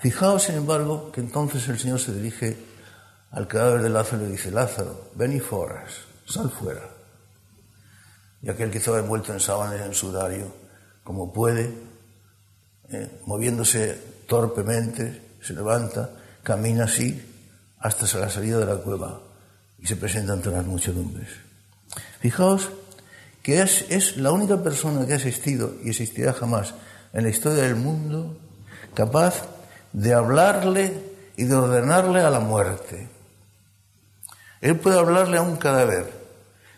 Fijaos, 0.01 0.43
sin 0.43 0.57
embargo, 0.57 1.11
que 1.11 1.23
entonces 1.23 1.67
el 1.71 1.79
Señor 1.79 1.99
se 1.99 2.13
dirige 2.13 2.59
al 3.31 3.49
cadáver 3.49 3.81
de 3.81 3.89
Lázaro 3.89 4.27
y 4.27 4.33
dice, 4.33 4.51
Lázaro, 4.51 5.11
ven 5.15 5.33
y 5.35 5.41
forras, 5.41 5.91
sal 6.27 6.51
fuera. 6.51 6.87
Y 8.43 8.51
aquel 8.51 8.71
que 8.71 8.77
estaba 8.77 8.99
envuelto 8.99 9.33
en 9.33 9.41
sábanas 9.41 9.81
en 9.81 9.95
sudario, 9.95 10.53
como 11.03 11.33
puede, 11.33 11.73
eh, 12.91 13.21
moviéndose 13.25 14.13
torpemente, 14.27 15.37
se 15.41 15.53
levanta, 15.55 16.11
camina 16.43 16.85
así 16.85 17.23
hasta 17.79 18.19
la 18.19 18.31
salida 18.31 18.59
de 18.59 18.67
la 18.67 18.77
cueva 18.77 19.21
y 19.79 19.87
se 19.87 19.97
presenta 19.97 20.33
ante 20.33 20.51
las 20.51 20.65
muchedumbres. 20.65 21.29
Fijaos 22.21 22.71
que 23.43 23.61
es, 23.61 23.85
es 23.91 24.17
la 24.17 24.33
única 24.33 24.63
persona 24.63 25.07
que 25.07 25.13
ha 25.13 25.17
existido 25.17 25.75
y 25.85 25.91
existirá 25.91 26.33
jamás 26.33 26.75
en 27.13 27.25
la 27.25 27.29
historia 27.29 27.63
del 27.63 27.77
mundo 27.77 28.39
capaz 28.95 29.43
de 29.93 30.15
hablarle 30.15 30.93
y 31.37 31.45
de 31.45 31.55
ordenarle 31.55 32.21
a 32.21 32.31
la 32.31 32.41
muerte. 32.41 33.09
Él 34.63 34.79
puede 34.79 34.99
hablarle 34.99 35.37
a 35.37 35.43
un 35.43 35.57
cadáver, 35.57 36.11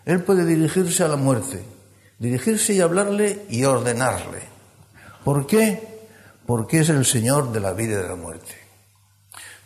él 0.04 0.22
puede 0.24 0.44
dirigirse 0.44 1.04
a 1.04 1.08
la 1.08 1.16
muerte, 1.16 1.62
dirigirse 2.18 2.74
y 2.74 2.80
hablarle 2.80 3.44
y 3.48 3.64
ordenarle. 3.64 4.42
¿Por 5.24 5.46
qué? 5.46 5.95
Porque 6.46 6.80
es 6.80 6.88
el 6.88 7.04
Señor 7.04 7.52
de 7.52 7.60
la 7.60 7.72
vida 7.72 7.94
y 7.94 8.02
de 8.02 8.08
la 8.08 8.14
muerte. 8.14 8.54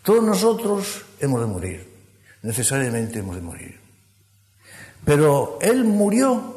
Todos 0.03 0.25
nosotros 0.25 1.05
hemos 1.21 1.41
de 1.41 1.47
morir, 1.47 1.89
necesariamente 2.43 3.19
hemos 3.19 3.37
de 3.37 3.43
morir. 3.43 3.81
Pero 5.05 5.59
Él 5.61 5.85
murió 5.85 6.57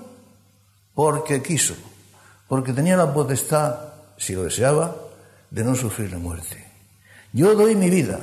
porque 0.93 1.41
quiso, 1.41 1.75
porque 2.47 2.71
tenía 2.73 2.95
la 2.95 3.13
potestad, 3.13 3.75
si 4.17 4.33
lo 4.33 4.43
deseaba, 4.43 4.95
de 5.49 5.63
no 5.63 5.75
sufrir 5.75 6.11
la 6.11 6.19
muerte. 6.19 6.65
Yo 7.33 7.53
doy 7.55 7.75
mi 7.75 7.89
vida. 7.89 8.19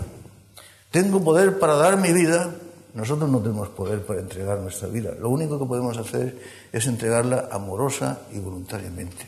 Tengo 0.90 1.22
poder 1.22 1.58
para 1.58 1.74
dar 1.74 1.96
mi 1.96 2.12
vida. 2.12 2.54
Nosotros 2.94 3.30
no 3.30 3.40
tenemos 3.40 3.68
poder 3.68 4.04
para 4.04 4.20
entregar 4.20 4.58
nuestra 4.58 4.88
vida. 4.88 5.14
Lo 5.18 5.28
único 5.28 5.58
que 5.58 5.66
podemos 5.66 5.96
hacer 5.96 6.38
es 6.72 6.86
entregarla 6.86 7.48
amorosa 7.52 8.22
y 8.32 8.38
voluntariamente, 8.38 9.26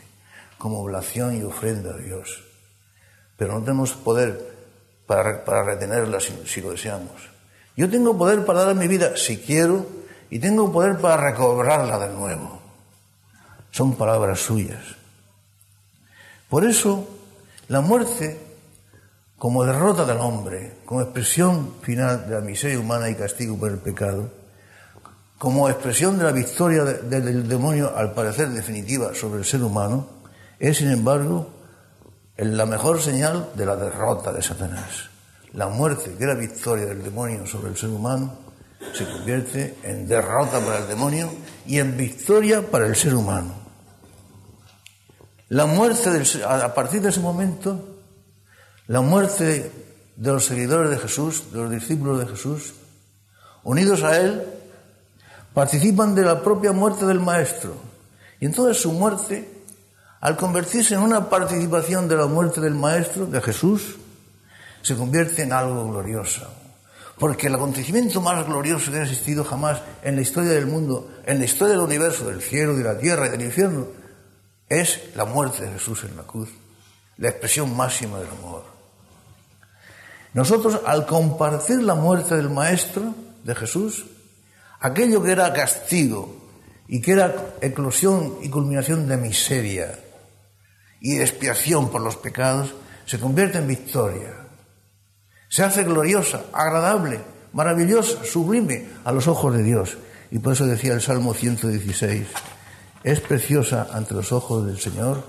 como 0.59 0.81
oblación 0.81 1.37
y 1.37 1.43
ofrenda 1.43 1.95
a 1.95 1.99
Dios. 1.99 2.52
Pero 3.37 3.55
no 3.55 3.61
tenemos 3.61 3.93
poder 3.93 4.53
para, 5.07 5.63
retenerla 5.65 6.19
si, 6.21 6.61
lo 6.61 6.71
deseamos. 6.71 7.31
Yo 7.77 7.89
tengo 7.91 8.17
poder 8.17 8.45
para 8.45 8.65
dar 8.65 8.75
mi 8.75 8.89
vida 8.89 9.17
si 9.17 9.39
quiero 9.39 9.87
y 10.31 10.39
tengo 10.39 10.73
poder 10.73 10.99
para 10.99 11.31
recobrarla 11.31 11.99
de 11.99 12.15
nuevo. 12.15 12.61
Son 13.71 13.95
palabras 13.97 14.41
suyas. 14.41 14.83
Por 16.49 16.65
eso, 16.65 17.09
la 17.69 17.81
muerte 17.81 18.39
como 19.39 19.65
derrota 19.65 20.05
del 20.05 20.19
hombre, 20.19 20.75
como 20.85 21.03
expresión 21.03 21.75
final 21.83 22.29
de 22.29 22.35
la 22.37 22.41
miseria 22.41 22.79
humana 22.79 23.11
y 23.11 23.17
castigo 23.17 23.59
por 23.59 23.73
el 23.73 23.79
pecado, 23.79 24.31
como 25.37 25.69
expresión 25.69 26.17
de 26.17 26.25
la 26.25 26.31
victoria 26.31 26.85
del 26.85 27.49
demonio, 27.49 27.93
al 27.97 28.13
parecer 28.13 28.51
definitiva, 28.51 29.13
sobre 29.15 29.41
el 29.41 29.45
ser 29.45 29.65
humano, 29.65 30.07
es, 30.61 30.77
sin 30.77 30.93
embargo, 30.93 31.51
la 32.37 32.67
mejor 32.67 33.01
señal 33.01 33.51
de 33.55 33.67
la 33.67 33.77
derrota 33.77 34.33
de 34.33 34.43
Satanás. 34.43 35.11
La 35.53 35.69
muerte, 35.69 36.15
que 36.17 36.25
era 36.25 36.35
victoria 36.35 36.87
del 36.87 37.03
demonio 37.03 37.47
sobre 37.47 37.71
el 37.71 37.77
ser 37.77 37.91
humano, 37.91 38.33
se 38.95 39.09
convierte 39.09 39.79
en 39.83 40.09
derrota 40.09 40.61
para 40.61 40.79
el 40.79 40.89
demonio 40.89 41.31
y 41.67 41.79
en 41.79 41.97
victoria 41.97 42.63
para 42.63 42.87
el 42.87 42.97
ser 42.97 43.15
humano. 43.15 43.55
La 45.49 45.67
muerte, 45.67 46.11
a 46.47 46.75
partir 46.75 47.03
de 47.03 47.11
ese 47.11 47.21
momento, 47.21 47.99
la 48.87 49.03
muerte 49.03 49.71
de 50.17 50.33
los 50.33 50.47
seguidores 50.47 50.91
de 50.91 50.99
Jesús, 50.99 51.53
de 51.53 51.59
los 51.59 51.71
discípulos 51.71 52.19
de 52.19 52.27
Jesús, 52.27 52.75
unidos 53.63 54.03
a 54.03 54.19
Él, 54.19 54.43
participan 55.53 56.15
de 56.15 56.23
la 56.23 56.43
propia 56.43 56.73
muerte 56.73 57.05
del 57.07 57.21
Maestro. 57.21 57.75
Y 58.41 58.47
entonces 58.47 58.83
su 58.83 58.93
muerte, 58.93 59.62
al 60.23 60.37
convertirse 60.37 60.95
en 60.95 61.01
una 61.01 61.29
participación 61.29 62.07
de 62.07 62.17
la 62.17 62.27
muerte 62.27 62.61
del 62.61 62.77
Maestro, 62.77 63.27
de 63.27 63.41
Jesús, 63.41 63.97
se 64.81 64.95
convierte 64.95 65.43
en 65.43 65.53
algo 65.53 65.89
glorioso. 65.91 66.47
Porque 67.19 67.49
el 67.49 67.57
acontecimiento 67.57 68.21
más 68.21 68.47
glorioso 68.47 68.93
que 68.93 68.99
ha 68.99 69.03
existido 69.03 69.43
jamás 69.43 69.83
en 70.01 70.15
la 70.15 70.23
historia 70.23 70.53
del 70.53 70.67
mundo, 70.67 71.11
en 71.27 71.41
la 71.41 71.45
historia 71.45 71.75
del 71.75 71.83
universo, 71.83 72.29
del 72.29 72.41
cielo, 72.41 72.77
de 72.77 72.85
la 72.85 72.99
tierra 72.99 73.27
y 73.27 73.31
del 73.31 73.43
infierno, 73.43 73.89
es 74.69 75.01
la 75.17 75.25
muerte 75.25 75.65
de 75.65 75.73
Jesús 75.73 76.05
en 76.05 76.17
la 76.17 76.23
cruz, 76.23 76.51
la 77.17 77.31
expresión 77.31 77.77
máxima 77.77 78.21
del 78.21 78.29
amor. 78.29 78.63
Nosotros, 80.35 80.83
al 80.87 81.05
compartir 81.05 81.83
la 81.83 81.97
muerte 81.97 82.37
del 82.37 82.49
Maestro, 82.49 83.13
de 83.43 83.57
Jesús, 83.57 84.07
aquello 84.79 85.21
que 85.21 85.33
era 85.33 85.53
castigo 85.53 86.37
y 86.87 87.01
que 87.01 87.11
era 87.11 87.57
eclosión 87.61 88.37
y 88.41 88.49
culminación 88.51 89.09
de 89.09 89.17
miseria 89.17 89.99
y 91.03 91.19
expiación 91.19 91.91
por 91.91 92.01
los 92.01 92.17
pecados, 92.17 92.73
se 93.05 93.19
convierte 93.19 93.59
en 93.59 93.67
victoria. 93.67 94.47
Se 95.49 95.65
hace 95.65 95.83
gloriosa, 95.83 96.45
agradable, 96.53 97.21
maravillosa, 97.53 98.25
sublime 98.25 98.89
a 99.05 99.11
los 99.11 99.27
ojos 99.27 99.55
de 99.55 99.65
Dios. 99.65 99.99
Y 100.31 100.39
por 100.39 100.53
eso 100.53 100.65
decía 100.65 100.95
el 100.95 101.03
Salmo 101.03 101.35
116, 101.35 102.29
es 103.03 103.21
preciosa 103.21 103.89
ante 103.93 104.15
los 104.15 104.31
ojos 104.31 104.65
del 104.65 104.79
Señor 104.79 105.25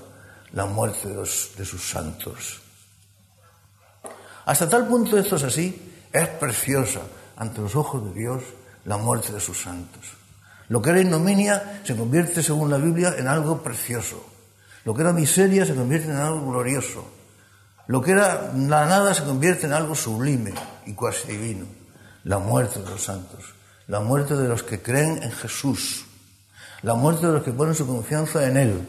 la 0.52 0.66
muerte 0.66 1.08
de, 1.08 1.16
de 1.16 1.64
sus 1.64 1.90
santos. 1.90 2.62
Hasta 4.46 4.68
tal 4.68 4.86
punto 4.86 5.18
esto 5.18 5.36
es 5.36 5.42
así, 5.42 5.92
es 6.12 6.28
preciosa 6.28 7.00
ante 7.36 7.60
los 7.60 7.74
ojos 7.74 8.04
de 8.04 8.20
Dios 8.20 8.44
la 8.84 8.96
muerte 8.96 9.32
de 9.32 9.40
sus 9.40 9.60
santos. 9.60 10.02
Lo 10.68 10.80
que 10.80 10.90
era 10.90 11.00
ignominia 11.00 11.82
se 11.84 11.96
convierte, 11.96 12.42
según 12.42 12.70
la 12.70 12.78
Biblia, 12.78 13.16
en 13.18 13.26
algo 13.26 13.60
precioso. 13.60 14.33
Lo 14.84 14.94
que 14.94 15.02
era 15.02 15.12
miseria 15.12 15.66
se 15.66 15.74
convierte 15.74 16.10
en 16.10 16.16
algo 16.16 16.50
glorioso. 16.50 17.04
Lo 17.86 18.00
que 18.00 18.12
era 18.12 18.52
la 18.54 18.86
nada 18.86 19.12
se 19.14 19.24
convierte 19.24 19.66
en 19.66 19.72
algo 19.72 19.94
sublime 19.94 20.54
y 20.86 20.94
cuasi 20.94 21.28
divino. 21.28 21.66
La 22.24 22.38
muerte 22.38 22.80
de 22.80 22.90
los 22.90 23.02
santos. 23.02 23.54
La 23.86 24.00
muerte 24.00 24.36
de 24.36 24.48
los 24.48 24.62
que 24.62 24.80
creen 24.80 25.22
en 25.22 25.32
Jesús. 25.32 26.06
La 26.82 26.94
muerte 26.94 27.26
de 27.26 27.32
los 27.32 27.42
que 27.42 27.52
ponen 27.52 27.74
su 27.74 27.86
confianza 27.86 28.46
en 28.46 28.56
Él. 28.56 28.88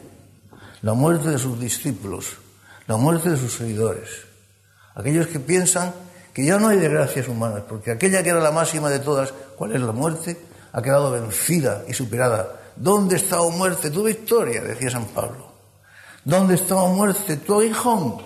La 0.81 0.93
muerte 0.93 1.29
de 1.29 1.37
sus 1.37 1.59
discípulos. 1.59 2.37
La 2.87 2.97
muerte 2.97 3.29
de 3.29 3.37
sus 3.37 3.53
seguidores 3.53 4.25
aquellos 4.95 5.27
que 5.27 5.39
piensan 5.39 5.93
que 6.33 6.43
ya 6.43 6.57
no 6.57 6.69
hay 6.69 6.77
desgracias 6.77 7.27
humanas, 7.27 7.63
porque 7.67 7.91
aquella 7.91 8.23
que 8.23 8.29
era 8.29 8.39
la 8.41 8.51
máxima 8.51 8.89
de 8.89 8.99
todas, 8.99 9.33
¿cuál 9.55 9.73
es 9.73 9.81
la 9.81 9.91
muerte? 9.91 10.37
Ha 10.73 10.81
quedado 10.81 11.11
vencida 11.11 11.83
y 11.87 11.93
superada. 11.93 12.59
¿Dónde 12.75 13.17
está, 13.17 13.41
oh 13.41 13.51
muerte, 13.51 13.89
tu 13.89 14.03
victoria? 14.03 14.61
decía 14.61 14.89
San 14.89 15.05
Pablo. 15.05 15.44
¿Dónde 16.25 16.55
está, 16.55 16.75
oh 16.75 16.89
muerte, 16.89 17.37
tu 17.37 17.61
aguijón? 17.61 18.17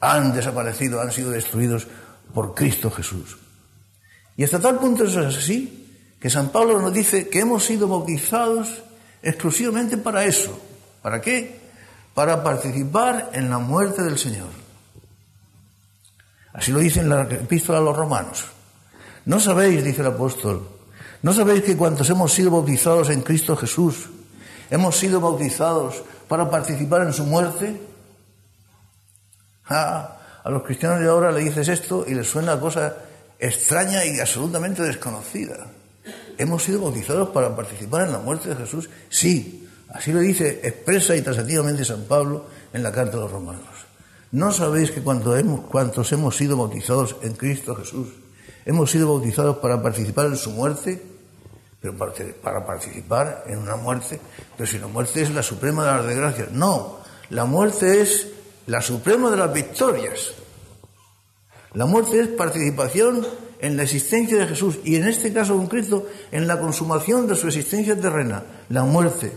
Han 0.00 0.34
desaparecido, 0.34 1.00
han 1.00 1.12
sido 1.12 1.30
destruidos 1.30 1.86
por 2.34 2.54
Cristo 2.54 2.90
Jesús. 2.90 3.38
Y 4.36 4.42
hasta 4.42 4.60
tal 4.60 4.78
punto 4.78 5.04
eso 5.04 5.20
es 5.22 5.36
así, 5.36 6.16
que 6.20 6.28
San 6.28 6.50
Pablo 6.50 6.80
nos 6.80 6.92
dice 6.92 7.28
que 7.28 7.40
hemos 7.40 7.64
sido 7.64 7.86
bautizados 7.86 8.82
exclusivamente 9.22 9.96
para 9.98 10.24
eso. 10.24 10.58
¿Para 11.00 11.20
qué? 11.20 11.60
Para 12.12 12.42
participar 12.42 13.30
en 13.34 13.48
la 13.48 13.58
muerte 13.58 14.02
del 14.02 14.18
Señor. 14.18 14.48
Así 16.52 16.72
lo 16.72 16.80
dice 16.80 17.00
en 17.00 17.08
la 17.08 17.22
epístola 17.22 17.78
a 17.78 17.82
los 17.82 17.96
romanos. 17.96 18.46
¿No 19.26 19.38
sabéis, 19.38 19.84
dice 19.84 20.00
el 20.00 20.08
apóstol, 20.08 20.68
no 21.22 21.32
sabéis 21.32 21.62
que 21.62 21.76
cuantos 21.76 22.08
hemos 22.10 22.32
sido 22.32 22.50
bautizados 22.50 23.10
en 23.10 23.22
Cristo 23.22 23.56
Jesús, 23.56 24.08
hemos 24.70 24.96
sido 24.96 25.20
bautizados 25.20 26.02
para 26.30 26.48
participar 26.48 27.02
en 27.02 27.12
su 27.12 27.24
muerte? 27.24 27.76
Ah, 29.64 30.16
a 30.44 30.48
los 30.48 30.62
cristianos 30.62 31.00
de 31.00 31.08
ahora 31.08 31.32
le 31.32 31.40
dices 31.40 31.66
esto 31.66 32.04
y 32.06 32.14
les 32.14 32.30
suena 32.30 32.60
cosa 32.60 32.94
extraña 33.36 34.04
y 34.04 34.20
absolutamente 34.20 34.80
desconocida. 34.84 35.66
¿Hemos 36.38 36.62
sido 36.62 36.82
bautizados 36.82 37.30
para 37.30 37.56
participar 37.56 38.06
en 38.06 38.12
la 38.12 38.20
muerte 38.20 38.48
de 38.48 38.54
Jesús? 38.54 38.88
Sí, 39.08 39.68
así 39.88 40.12
lo 40.12 40.20
dice 40.20 40.60
expresa 40.62 41.16
y 41.16 41.22
tasativamente 41.22 41.84
San 41.84 42.04
Pablo 42.04 42.46
en 42.72 42.84
la 42.84 42.92
carta 42.92 43.16
a 43.16 43.20
los 43.22 43.32
romanos. 43.32 43.66
¿No 44.30 44.52
sabéis 44.52 44.92
que 44.92 45.02
cuando 45.02 45.36
hemos, 45.36 45.62
cuantos 45.62 46.12
hemos 46.12 46.36
sido 46.36 46.56
bautizados 46.56 47.16
en 47.22 47.32
Cristo 47.32 47.74
Jesús, 47.74 48.06
hemos 48.64 48.88
sido 48.88 49.08
bautizados 49.08 49.56
para 49.56 49.82
participar 49.82 50.26
en 50.26 50.36
su 50.36 50.52
muerte? 50.52 51.09
Pero 51.80 51.96
para, 51.96 52.66
participar 52.66 53.44
en 53.46 53.58
una 53.58 53.76
muerte, 53.76 54.20
pero 54.56 54.70
si 54.70 54.78
la 54.78 54.86
muerte 54.86 55.22
es 55.22 55.30
la 55.30 55.42
suprema 55.42 55.84
de 55.84 55.92
las 55.92 56.06
desgracias. 56.06 56.52
No, 56.52 56.98
la 57.30 57.46
muerte 57.46 58.02
es 58.02 58.28
la 58.66 58.82
suprema 58.82 59.30
de 59.30 59.36
las 59.38 59.52
victorias. 59.52 60.32
La 61.72 61.86
muerte 61.86 62.20
es 62.20 62.28
participación 62.28 63.26
en 63.60 63.76
la 63.76 63.84
existencia 63.84 64.38
de 64.38 64.46
Jesús 64.46 64.78
y 64.84 64.96
en 64.96 65.06
este 65.06 65.32
caso 65.32 65.56
concreto 65.56 66.06
en 66.32 66.46
la 66.46 66.58
consumación 66.58 67.26
de 67.26 67.36
su 67.36 67.46
existencia 67.46 67.98
terrena, 67.98 68.44
la 68.68 68.84
muerte. 68.84 69.32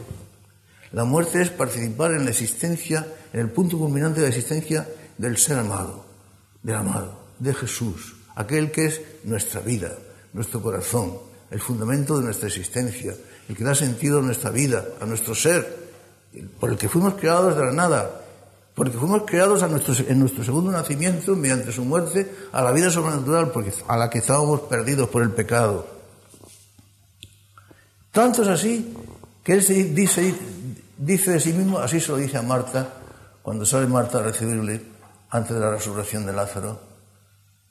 La 0.92 1.06
muerte 1.06 1.42
es 1.42 1.50
participar 1.50 2.12
en 2.12 2.26
la 2.26 2.32
existencia, 2.32 3.08
en 3.32 3.40
el 3.40 3.50
punto 3.52 3.78
culminante 3.78 4.20
de 4.20 4.28
la 4.28 4.36
existencia 4.36 4.88
del 5.18 5.38
ser 5.38 5.60
amado, 5.60 6.06
del 6.62 6.76
amado, 6.76 7.20
de 7.40 7.54
Jesús, 7.54 8.16
aquel 8.36 8.72
que 8.72 8.86
es 8.86 9.02
nuestra 9.24 9.62
vida, 9.62 9.92
nuestro 10.34 10.62
corazón, 10.62 11.18
el 11.54 11.62
fundamento 11.62 12.18
de 12.18 12.26
nuestra 12.26 12.48
existencia, 12.48 13.14
el 13.48 13.56
que 13.56 13.64
da 13.64 13.76
sentido 13.76 14.18
a 14.18 14.22
nuestra 14.24 14.50
vida, 14.50 14.84
a 15.00 15.06
nuestro 15.06 15.36
ser, 15.36 15.62
por 16.60 16.72
el 16.72 16.80
que 16.80 16.90
fuimos 16.90 17.14
creados 17.14 17.56
de 17.56 17.64
la 17.64 17.72
nada, 17.72 18.22
porque 18.74 18.98
fuimos 18.98 19.22
creados 19.22 19.62
en 19.62 20.20
nuestro 20.20 20.44
segundo 20.44 20.72
nacimiento, 20.72 21.36
mediante 21.36 21.72
su 21.72 21.86
muerte, 21.86 22.28
a 22.52 22.64
la 22.64 22.72
vida 22.72 22.90
sobrenatural, 22.90 23.52
a 23.88 23.98
la 23.98 24.10
que 24.10 24.18
estábamos 24.18 24.62
perdidos 24.62 25.10
por 25.10 25.22
el 25.22 25.30
pecado. 25.30 25.86
Tanto 28.12 28.42
es 28.42 28.48
así 28.48 28.92
que 29.44 29.54
él 29.54 29.94
dice, 29.94 30.34
dice 30.98 31.32
de 31.34 31.40
sí 31.40 31.54
mismo, 31.54 31.78
así 31.78 32.00
se 32.00 32.12
lo 32.14 32.18
dice 32.18 32.40
a 32.40 32.42
Marta, 32.42 32.96
cuando 33.44 33.64
sale 33.64 33.86
Marta 33.86 34.18
a 34.18 34.24
recibirle 34.24 34.82
antes 35.30 35.54
de 35.54 35.60
la 35.60 35.70
resurrección 35.70 36.26
de 36.26 36.34
Lázaro, 36.34 36.93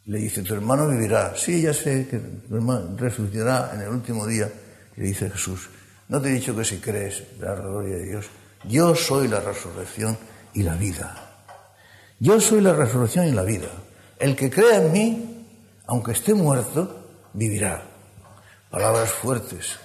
le 0.07 0.19
dice, 0.19 0.43
tu 0.43 0.55
hermano 0.55 0.89
vivirá. 0.89 1.35
Sí, 1.37 1.63
ya 1.63 1.73
sé 1.73 2.09
que 2.09 2.19
tu 2.19 2.57
hermano 2.57 2.97
resucitará 2.97 3.71
en 3.75 3.83
el 3.83 3.89
último 3.89 4.27
día. 4.27 4.51
Y 4.97 5.01
le 5.01 5.07
dice 5.09 5.31
Jesús, 5.31 5.69
no 6.09 6.21
te 6.21 6.29
he 6.29 6.33
dicho 6.33 6.57
que 6.57 6.65
si 6.65 6.79
crees 6.79 7.23
la 7.39 7.55
gloria 7.55 7.97
de 7.97 8.05
Dios, 8.07 8.27
yo 8.65 8.95
soy 8.95 9.29
la 9.29 9.41
resurrección 9.41 10.19
y 10.55 10.63
la 10.63 10.75
vida. 10.75 11.47
Yo 12.19 12.41
soy 12.41 12.61
la 12.61 12.75
resurrección 12.75 13.27
y 13.27 13.33
la 13.33 13.43
vida. 13.43 13.69
El 14.19 14.37
que 14.37 14.51
crea 14.51 14.83
en 14.83 14.93
mí, 14.93 15.47
aunque 15.87 16.13
esté 16.13 16.35
muerto, 16.35 17.29
vivirá. 17.33 17.83
Palabras 18.71 19.11
fuertes, 19.11 19.79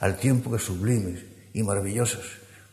al 0.00 0.16
tiempo 0.16 0.50
que 0.50 0.58
sublimes 0.58 1.24
y 1.52 1.62
maravillosas. 1.62 2.24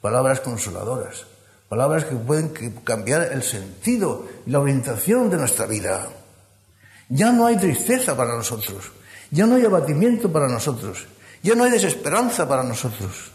Palabras 0.01 0.39
consoladoras. 0.39 1.25
Palabras 1.69 2.05
que 2.05 2.15
pueden 2.15 2.49
cambiar 2.83 3.31
el 3.31 3.43
sentido 3.43 4.27
y 4.45 4.51
la 4.51 4.59
orientación 4.59 5.29
de 5.29 5.37
nuestra 5.37 5.65
vida. 5.65 6.07
Ya 7.09 7.31
no 7.31 7.45
hay 7.45 7.57
tristeza 7.57 8.15
para 8.15 8.35
nosotros. 8.35 8.91
Ya 9.31 9.45
no 9.45 9.55
hay 9.55 9.65
abatimiento 9.65 10.31
para 10.31 10.47
nosotros. 10.47 11.05
Ya 11.43 11.55
no 11.55 11.63
hay 11.63 11.71
desesperanza 11.71 12.47
para 12.47 12.63
nosotros. 12.63 13.31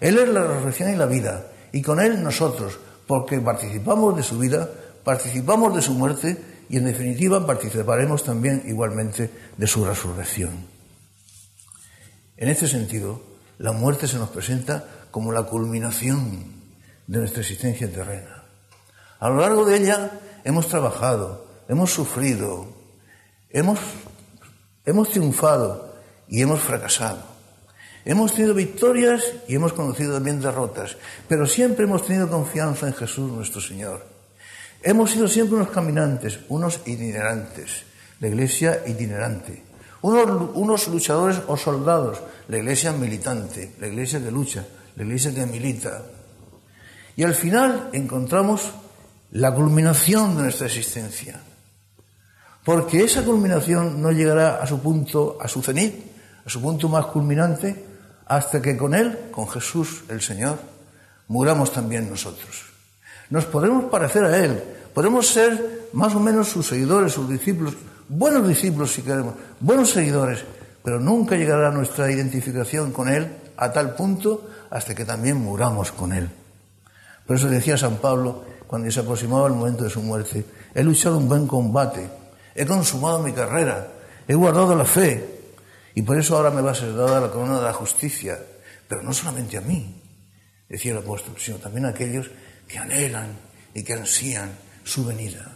Él 0.00 0.18
es 0.18 0.28
la 0.28 0.46
resurrección 0.46 0.92
y 0.92 0.96
la 0.96 1.06
vida 1.06 1.46
y 1.72 1.82
con 1.82 2.00
Él 2.00 2.22
nosotros, 2.22 2.78
porque 3.06 3.40
participamos 3.40 4.16
de 4.16 4.22
su 4.22 4.38
vida, 4.38 4.68
participamos 5.04 5.74
de 5.74 5.82
su 5.82 5.94
muerte 5.94 6.36
y 6.68 6.76
en 6.76 6.84
definitiva 6.84 7.46
participaremos 7.46 8.24
también 8.24 8.62
igualmente 8.66 9.30
de 9.56 9.66
su 9.66 9.84
resurrección. 9.84 10.66
En 12.36 12.48
este 12.48 12.68
sentido, 12.68 13.22
la 13.58 13.72
muerte 13.72 14.06
se 14.06 14.18
nos 14.18 14.30
presenta 14.30 14.84
como 15.10 15.32
la 15.32 15.44
culminación 15.44 16.54
de 17.06 17.18
nuestra 17.20 17.40
existencia 17.40 17.90
terrena. 17.90 18.44
A 19.18 19.30
lo 19.30 19.40
largo 19.40 19.64
de 19.64 19.78
ella 19.78 20.10
hemos 20.44 20.68
trabajado, 20.68 21.45
hemos 21.68 21.92
sufrido, 21.92 22.66
hemos, 23.50 23.78
hemos 24.84 25.10
triunfado 25.10 25.94
y 26.28 26.42
hemos 26.42 26.60
fracasado. 26.60 27.36
Hemos 28.04 28.34
tenido 28.34 28.54
victorias 28.54 29.24
y 29.48 29.56
hemos 29.56 29.72
conocido 29.72 30.14
también 30.14 30.40
derrotas, 30.40 30.96
pero 31.28 31.44
siempre 31.44 31.86
hemos 31.86 32.06
tenido 32.06 32.28
confianza 32.28 32.86
en 32.86 32.94
Jesús 32.94 33.32
nuestro 33.32 33.60
Señor. 33.60 34.06
Hemos 34.82 35.10
sido 35.10 35.26
siempre 35.26 35.56
unos 35.56 35.70
caminantes, 35.70 36.38
unos 36.48 36.80
itinerantes, 36.86 37.82
la 38.20 38.28
iglesia 38.28 38.82
itinerante, 38.86 39.64
unos, 40.02 40.50
unos 40.54 40.86
luchadores 40.86 41.38
o 41.48 41.56
soldados, 41.56 42.22
la 42.46 42.58
iglesia 42.58 42.92
militante, 42.92 43.74
la 43.80 43.88
iglesia 43.88 44.22
que 44.22 44.30
lucha, 44.30 44.64
la 44.94 45.02
iglesia 45.02 45.34
que 45.34 45.44
milita. 45.44 46.04
Y 47.16 47.24
al 47.24 47.34
final 47.34 47.90
encontramos 47.92 48.70
la 49.32 49.52
culminación 49.52 50.36
de 50.36 50.42
nuestra 50.44 50.68
existencia, 50.68 51.40
porque 52.66 53.04
esa 53.04 53.22
culminación 53.22 54.02
no 54.02 54.10
llegará 54.10 54.56
a 54.56 54.66
su 54.66 54.80
punto, 54.80 55.38
a 55.40 55.46
su 55.46 55.62
cenit, 55.62 55.94
a 56.44 56.50
su 56.50 56.60
punto 56.60 56.88
más 56.88 57.06
culminante, 57.06 57.84
hasta 58.26 58.60
que 58.60 58.76
con 58.76 58.92
Él, 58.92 59.30
con 59.30 59.48
Jesús 59.48 60.02
el 60.08 60.20
Señor, 60.20 60.58
muramos 61.28 61.72
también 61.72 62.10
nosotros. 62.10 62.64
Nos 63.30 63.44
podemos 63.44 63.84
parecer 63.84 64.24
a 64.24 64.36
Él, 64.36 64.60
podemos 64.92 65.28
ser 65.28 65.90
más 65.92 66.12
o 66.16 66.18
menos 66.18 66.48
sus 66.48 66.66
seguidores, 66.66 67.12
sus 67.12 67.30
discípulos, 67.30 67.74
buenos 68.08 68.48
discípulos 68.48 68.92
si 68.92 69.02
queremos, 69.02 69.34
buenos 69.60 69.90
seguidores, 69.90 70.44
pero 70.82 70.98
nunca 70.98 71.36
llegará 71.36 71.70
nuestra 71.70 72.10
identificación 72.10 72.90
con 72.90 73.08
Él 73.08 73.28
a 73.56 73.70
tal 73.70 73.94
punto 73.94 74.50
hasta 74.70 74.92
que 74.92 75.04
también 75.04 75.36
muramos 75.36 75.92
con 75.92 76.12
Él. 76.12 76.28
Por 77.28 77.36
eso 77.36 77.48
decía 77.48 77.78
San 77.78 77.98
Pablo, 77.98 78.42
cuando 78.66 78.90
se 78.90 78.98
aproximaba 78.98 79.46
el 79.46 79.54
momento 79.54 79.84
de 79.84 79.90
su 79.90 80.02
muerte, 80.02 80.44
he 80.74 80.82
luchado 80.82 81.18
un 81.18 81.28
buen 81.28 81.46
combate, 81.46 82.25
he 82.56 82.66
consumado 82.66 83.22
mi 83.22 83.32
carrera, 83.32 83.88
he 84.26 84.34
guardado 84.34 84.74
la 84.74 84.84
fe, 84.84 85.24
y 85.94 86.02
por 86.02 86.18
eso 86.18 86.36
ahora 86.36 86.50
me 86.50 86.62
va 86.62 86.72
a 86.72 86.74
ser 86.74 86.94
dada 86.94 87.20
la 87.20 87.30
corona 87.30 87.58
de 87.58 87.64
la 87.64 87.72
justicia, 87.72 88.38
pero 88.88 89.02
no 89.02 89.12
solamente 89.12 89.56
a 89.56 89.60
mí, 89.60 90.02
decía 90.68 90.92
el 90.92 90.98
apóstol, 90.98 91.34
sino 91.38 91.58
también 91.58 91.86
a 91.86 91.90
aquellos 91.90 92.30
que 92.66 92.78
anhelan 92.78 93.36
y 93.74 93.82
que 93.82 93.94
ansían 93.94 94.50
su 94.84 95.04
venida. 95.04 95.52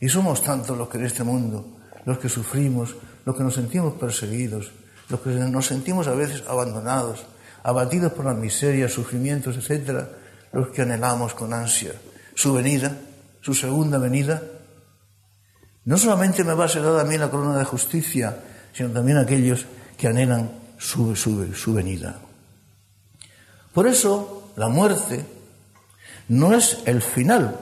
Y 0.00 0.08
somos 0.08 0.42
tantos 0.42 0.76
los 0.76 0.88
que 0.88 0.98
en 0.98 1.06
este 1.06 1.24
mundo, 1.24 1.66
los 2.04 2.18
que 2.18 2.28
sufrimos, 2.28 2.96
los 3.24 3.36
que 3.36 3.42
nos 3.42 3.54
sentimos 3.54 3.94
perseguidos, 3.94 4.72
los 5.08 5.20
que 5.20 5.30
nos 5.30 5.66
sentimos 5.66 6.08
a 6.08 6.14
veces 6.14 6.42
abandonados, 6.48 7.26
abatidos 7.62 8.12
por 8.12 8.24
las 8.24 8.36
miserias, 8.36 8.92
sufrimientos, 8.92 9.56
etc., 9.56 10.06
los 10.52 10.68
que 10.68 10.82
anhelamos 10.82 11.34
con 11.34 11.52
ansia 11.52 11.92
su 12.34 12.52
venida, 12.52 12.96
su 13.40 13.54
segunda 13.54 13.98
venida. 13.98 14.42
No 15.84 15.98
solamente 15.98 16.44
me 16.44 16.54
va 16.54 16.66
a 16.66 16.68
ser 16.68 16.82
dada 16.82 17.02
a 17.02 17.04
mí 17.04 17.18
la 17.18 17.30
corona 17.30 17.58
de 17.58 17.64
justicia, 17.64 18.36
sino 18.72 18.90
también 18.90 19.18
aquellos 19.18 19.66
que 19.96 20.08
anhelan 20.08 20.50
su, 20.78 21.74
venida. 21.74 22.18
Por 23.72 23.86
eso 23.86 24.52
la 24.56 24.68
muerte 24.68 25.24
no 26.28 26.54
es 26.54 26.78
el 26.86 27.02
final, 27.02 27.58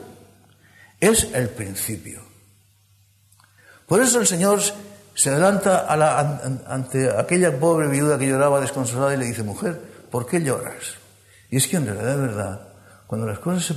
es 1.01 1.29
el 1.33 1.49
principio. 1.49 2.21
Por 3.87 4.03
eso 4.03 4.21
el 4.21 4.27
Señor 4.27 4.61
se 5.15 5.31
adelanta 5.31 5.87
ante 6.67 7.11
aquella 7.11 7.59
pobre 7.59 7.89
viuda 7.89 8.19
que 8.19 8.29
lloraba 8.29 8.61
desconsolada 8.61 9.15
y 9.15 9.19
le 9.19 9.27
dice, 9.27 9.43
mujer, 9.43 9.81
¿por 10.11 10.27
qué 10.27 10.41
lloras? 10.41 10.95
Y 11.51 11.57
es 11.57 11.67
que 11.67 11.79
en 11.79 11.87
realidad, 11.87 12.17
de 12.17 12.23
verdad, 12.23 12.69
cuando 13.07 13.27
las 13.27 13.39
cosas 13.39 13.77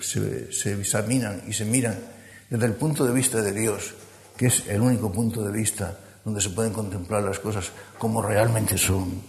se 0.00 0.72
examinan 0.72 1.42
y 1.48 1.52
se 1.54 1.64
miran 1.64 2.19
desde 2.50 2.66
el 2.66 2.74
punto 2.74 3.04
de 3.06 3.12
vista 3.12 3.40
de 3.40 3.52
Dios, 3.52 3.94
que 4.36 4.46
es 4.46 4.66
el 4.66 4.80
único 4.80 5.10
punto 5.10 5.42
de 5.44 5.52
vista 5.52 5.96
donde 6.24 6.40
se 6.40 6.50
pueden 6.50 6.72
contemplar 6.72 7.22
las 7.22 7.38
cosas 7.38 7.70
como 7.96 8.20
realmente 8.20 8.76
son. 8.76 9.22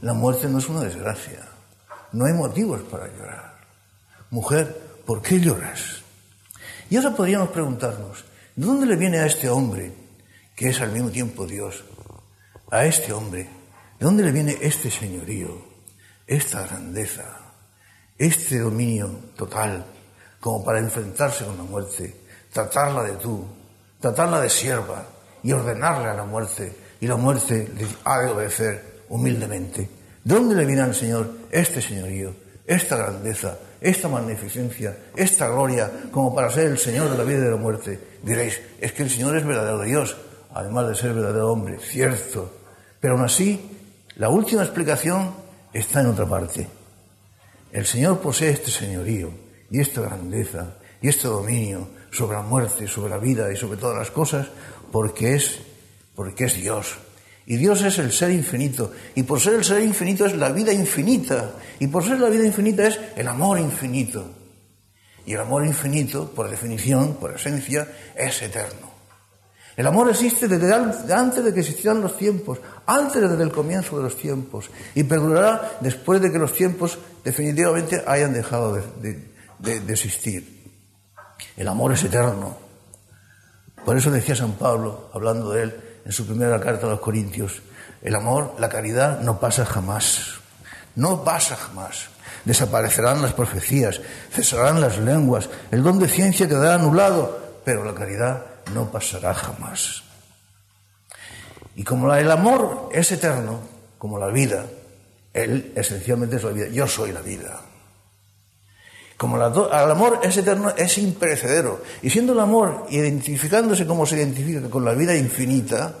La 0.00 0.14
muerte 0.14 0.48
no 0.48 0.58
es 0.58 0.68
una 0.68 0.80
desgracia. 0.80 1.46
No 2.12 2.24
hay 2.24 2.32
motivos 2.32 2.80
para 2.82 3.06
llorar. 3.06 3.60
Mujer, 4.30 5.02
¿por 5.04 5.20
qué 5.20 5.38
lloras? 5.38 6.02
Y 6.88 6.96
ahora 6.96 7.14
podríamos 7.14 7.50
preguntarnos, 7.50 8.24
¿de 8.56 8.66
dónde 8.66 8.86
le 8.86 8.96
viene 8.96 9.18
a 9.18 9.26
este 9.26 9.48
hombre, 9.48 9.92
que 10.56 10.70
es 10.70 10.80
al 10.80 10.92
mismo 10.92 11.10
tiempo 11.10 11.46
Dios, 11.46 11.84
a 12.70 12.84
este 12.84 13.12
hombre, 13.12 13.42
¿de 13.98 14.04
dónde 14.04 14.24
le 14.24 14.32
viene 14.32 14.56
este 14.60 14.90
señorío, 14.90 15.62
esta 16.26 16.66
grandeza, 16.66 17.24
este 18.18 18.58
dominio 18.58 19.08
total, 19.36 19.84
como 20.40 20.64
para 20.64 20.78
enfrentarse 20.78 21.44
con 21.44 21.56
la 21.58 21.64
muerte, 21.64 22.19
tratarla 22.52 23.04
de 23.04 23.12
tú, 23.12 23.44
tratarla 24.00 24.40
de 24.40 24.50
sierva, 24.50 25.04
y 25.42 25.52
ordenarle 25.52 26.08
a 26.08 26.14
la 26.14 26.24
muerte, 26.24 26.72
y 27.00 27.06
la 27.06 27.16
muerte 27.16 27.70
le 27.76 27.86
ha 28.04 28.20
de 28.20 28.30
obedecer 28.30 29.02
humildemente. 29.08 29.88
¿De 30.22 30.34
dónde 30.34 30.54
le 30.54 30.66
viene 30.66 30.82
al 30.82 30.94
Señor 30.94 31.30
este 31.50 31.80
señorío, 31.80 32.34
esta 32.66 32.96
grandeza, 32.96 33.58
esta 33.80 34.08
magnificencia, 34.08 34.96
esta 35.16 35.48
gloria, 35.48 35.90
como 36.10 36.34
para 36.34 36.50
ser 36.50 36.66
el 36.66 36.78
Señor 36.78 37.10
de 37.10 37.16
la 37.16 37.24
vida 37.24 37.38
y 37.38 37.42
de 37.42 37.50
la 37.50 37.56
muerte? 37.56 37.98
Diréis, 38.22 38.60
es 38.80 38.92
que 38.92 39.02
el 39.02 39.10
Señor 39.10 39.36
es 39.36 39.46
verdadero 39.46 39.82
Dios, 39.82 40.16
además 40.52 40.88
de 40.88 40.94
ser 40.94 41.14
verdadero 41.14 41.50
hombre, 41.50 41.78
cierto. 41.78 42.52
Pero 43.00 43.14
aún 43.14 43.24
así, 43.24 43.96
la 44.16 44.28
última 44.28 44.62
explicación 44.62 45.34
está 45.72 46.02
en 46.02 46.08
otra 46.08 46.26
parte. 46.26 46.68
El 47.72 47.86
Señor 47.86 48.20
posee 48.20 48.50
este 48.50 48.70
señorío 48.70 49.30
y 49.70 49.80
esta 49.80 50.02
grandeza 50.02 50.74
y 51.00 51.08
este 51.08 51.28
dominio 51.28 51.88
sobre 52.10 52.36
la 52.36 52.42
muerte, 52.42 52.86
sobre 52.88 53.10
la 53.10 53.18
vida 53.18 53.52
y 53.52 53.56
sobre 53.56 53.78
todas 53.78 53.98
las 53.98 54.10
cosas, 54.10 54.48
porque 54.90 55.34
es, 55.34 55.60
porque 56.14 56.44
es 56.44 56.54
Dios. 56.54 56.96
Y 57.46 57.56
Dios 57.56 57.82
es 57.82 57.98
el 57.98 58.12
ser 58.12 58.30
infinito. 58.30 58.92
Y 59.14 59.24
por 59.24 59.40
ser 59.40 59.54
el 59.54 59.64
ser 59.64 59.82
infinito 59.82 60.26
es 60.26 60.36
la 60.36 60.50
vida 60.50 60.72
infinita. 60.72 61.52
Y 61.78 61.88
por 61.88 62.04
ser 62.04 62.20
la 62.20 62.28
vida 62.28 62.44
infinita 62.44 62.86
es 62.86 62.98
el 63.16 63.26
amor 63.26 63.58
infinito. 63.58 64.24
Y 65.26 65.32
el 65.32 65.40
amor 65.40 65.66
infinito, 65.66 66.30
por 66.30 66.48
definición, 66.48 67.16
por 67.16 67.34
esencia, 67.34 67.88
es 68.16 68.42
eterno. 68.42 68.90
El 69.76 69.86
amor 69.86 70.10
existe 70.10 70.46
desde 70.46 71.14
antes 71.14 71.42
de 71.42 71.54
que 71.54 71.60
existieran 71.60 72.02
los 72.02 72.16
tiempos, 72.16 72.58
antes 72.86 73.38
del 73.38 73.50
comienzo 73.50 73.96
de 73.96 74.02
los 74.02 74.16
tiempos, 74.16 74.70
y 74.94 75.04
perdurará 75.04 75.78
después 75.80 76.20
de 76.20 76.30
que 76.30 76.38
los 76.38 76.52
tiempos 76.52 76.98
definitivamente 77.24 78.02
hayan 78.06 78.32
dejado 78.32 78.74
de, 79.00 79.22
existir. 79.88 80.59
El 81.60 81.68
amor 81.68 81.92
es 81.92 82.02
eterno. 82.02 82.56
Por 83.84 83.94
eso 83.94 84.10
decía 84.10 84.34
San 84.34 84.52
Pablo, 84.52 85.10
hablando 85.12 85.50
de 85.50 85.64
él 85.64 86.00
en 86.06 86.10
su 86.10 86.26
primera 86.26 86.58
carta 86.58 86.86
a 86.86 86.90
los 86.90 87.00
Corintios, 87.00 87.60
el 88.00 88.14
amor, 88.14 88.54
la 88.58 88.70
caridad 88.70 89.20
no 89.20 89.38
pasa 89.38 89.66
jamás. 89.66 90.40
No 90.96 91.22
pasa 91.22 91.56
jamás. 91.56 92.08
Desaparecerán 92.46 93.20
las 93.20 93.34
profecías, 93.34 94.00
cesarán 94.32 94.80
las 94.80 94.96
lenguas, 94.96 95.50
el 95.70 95.82
don 95.82 95.98
de 95.98 96.08
ciencia 96.08 96.48
quedará 96.48 96.76
anulado, 96.76 97.60
pero 97.62 97.84
la 97.84 97.94
caridad 97.94 98.42
no 98.72 98.90
pasará 98.90 99.34
jamás. 99.34 100.02
Y 101.76 101.84
como 101.84 102.14
el 102.14 102.30
amor 102.30 102.88
es 102.90 103.12
eterno, 103.12 103.60
como 103.98 104.18
la 104.18 104.28
vida, 104.28 104.64
él 105.34 105.74
esencialmente 105.76 106.36
es 106.36 106.42
la 106.42 106.52
vida, 106.52 106.68
yo 106.68 106.86
soy 106.86 107.12
la 107.12 107.20
vida. 107.20 107.60
Como 109.20 109.36
el 109.36 109.42
amor 109.90 110.20
es 110.22 110.34
eterno, 110.38 110.70
es 110.70 110.96
imperecedero. 110.96 111.82
Y 112.00 112.08
siendo 112.08 112.32
el 112.32 112.40
amor, 112.40 112.86
identificándose 112.88 113.86
como 113.86 114.06
se 114.06 114.16
identifica 114.16 114.70
con 114.70 114.82
la 114.82 114.94
vida 114.94 115.14
infinita, 115.14 115.94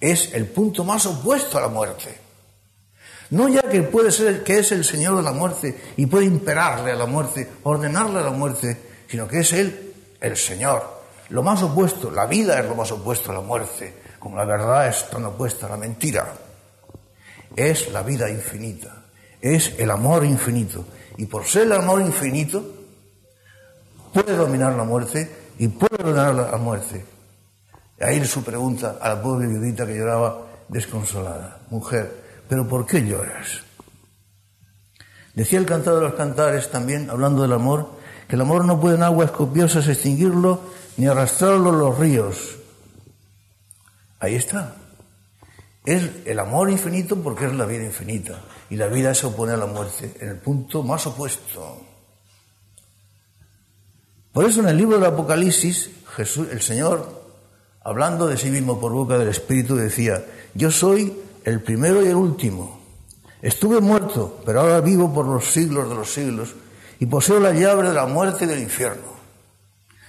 es 0.00 0.32
el 0.32 0.46
punto 0.46 0.82
más 0.82 1.04
opuesto 1.04 1.58
a 1.58 1.60
la 1.60 1.68
muerte. 1.68 2.16
No 3.28 3.46
ya 3.50 3.60
que 3.60 3.82
puede 3.82 4.10
ser 4.10 4.42
que 4.42 4.60
es 4.60 4.72
el 4.72 4.86
Señor 4.86 5.18
de 5.18 5.22
la 5.22 5.32
muerte 5.32 5.78
y 5.98 6.06
puede 6.06 6.24
imperarle 6.24 6.92
a 6.92 6.96
la 6.96 7.04
muerte, 7.04 7.46
ordenarle 7.64 8.20
a 8.20 8.22
la 8.22 8.30
muerte, 8.30 8.80
sino 9.06 9.28
que 9.28 9.40
es 9.40 9.52
Él 9.52 9.92
el 10.18 10.34
Señor, 10.38 11.02
lo 11.28 11.42
más 11.42 11.62
opuesto, 11.62 12.10
la 12.10 12.24
vida 12.24 12.58
es 12.58 12.64
lo 12.64 12.74
más 12.74 12.90
opuesto 12.90 13.32
a 13.32 13.34
la 13.34 13.42
muerte, 13.42 13.96
como 14.18 14.38
la 14.38 14.46
verdad 14.46 14.88
es 14.88 15.10
tan 15.10 15.26
opuesta 15.26 15.66
a 15.66 15.68
la 15.72 15.76
mentira. 15.76 16.32
Es 17.54 17.92
la 17.92 18.02
vida 18.02 18.30
infinita, 18.30 19.04
es 19.42 19.74
el 19.76 19.90
amor 19.90 20.24
infinito. 20.24 20.86
Y 21.18 21.26
por 21.26 21.44
ser 21.44 21.62
el 21.62 21.72
amor 21.72 22.00
infinito, 22.00 22.64
puede 24.12 24.36
dominar 24.36 24.74
la 24.74 24.84
muerte 24.84 25.30
y 25.58 25.68
puede 25.68 26.02
dominar 26.02 26.34
la 26.34 26.56
muerte. 26.58 27.04
Ahí 28.00 28.22
su 28.24 28.44
pregunta 28.44 28.98
a 29.00 29.08
la 29.08 29.22
pobre 29.22 29.46
viudita 29.46 29.86
que 29.86 29.96
lloraba 29.96 30.46
desconsolada. 30.68 31.60
Mujer, 31.70 32.42
¿pero 32.48 32.68
por 32.68 32.86
qué 32.86 33.00
lloras? 33.00 33.62
Decía 35.34 35.58
el 35.58 35.66
cantado 35.66 35.96
de 35.96 36.08
los 36.08 36.14
cantares 36.14 36.70
también, 36.70 37.10
hablando 37.10 37.42
del 37.42 37.52
amor, 37.52 37.90
que 38.28 38.36
el 38.36 38.42
amor 38.42 38.64
no 38.64 38.80
puede 38.80 38.96
en 38.96 39.02
aguas 39.02 39.30
copiosas 39.30 39.86
extinguirlo, 39.88 40.60
ni 40.96 41.06
arrastrarlo 41.06 41.72
los 41.72 41.98
ríos. 41.98 42.56
Ahí 44.18 44.34
está. 44.34 44.76
Es 45.84 46.10
el 46.24 46.38
amor 46.38 46.70
infinito 46.70 47.16
porque 47.16 47.46
es 47.46 47.52
la 47.52 47.66
vida 47.66 47.84
infinita. 47.84 48.40
Y 48.70 48.76
la 48.76 48.88
vida 48.88 49.14
se 49.14 49.26
opone 49.26 49.52
a 49.52 49.56
la 49.56 49.66
muerte, 49.66 50.14
en 50.20 50.28
el 50.30 50.36
punto 50.38 50.82
más 50.82 51.06
opuesto. 51.06 51.80
Por 54.32 54.44
eso 54.44 54.60
en 54.60 54.68
el 54.68 54.76
libro 54.76 54.96
del 54.98 55.06
Apocalipsis, 55.06 55.90
Jesús, 56.16 56.48
el 56.50 56.60
Señor, 56.60 57.24
hablando 57.82 58.26
de 58.26 58.36
sí 58.36 58.50
mismo 58.50 58.80
por 58.80 58.92
boca 58.92 59.16
del 59.16 59.28
Espíritu, 59.28 59.76
decía, 59.76 60.24
yo 60.54 60.70
soy 60.70 61.16
el 61.44 61.62
primero 61.62 62.04
y 62.04 62.08
el 62.08 62.16
último. 62.16 62.80
Estuve 63.40 63.80
muerto, 63.80 64.42
pero 64.44 64.60
ahora 64.60 64.80
vivo 64.80 65.14
por 65.14 65.26
los 65.26 65.44
siglos 65.46 65.88
de 65.88 65.94
los 65.94 66.12
siglos 66.12 66.54
y 66.98 67.06
poseo 67.06 67.38
la 67.38 67.52
llave 67.52 67.88
de 67.88 67.94
la 67.94 68.06
muerte 68.06 68.44
y 68.44 68.48
del 68.48 68.60
infierno. 68.60 69.16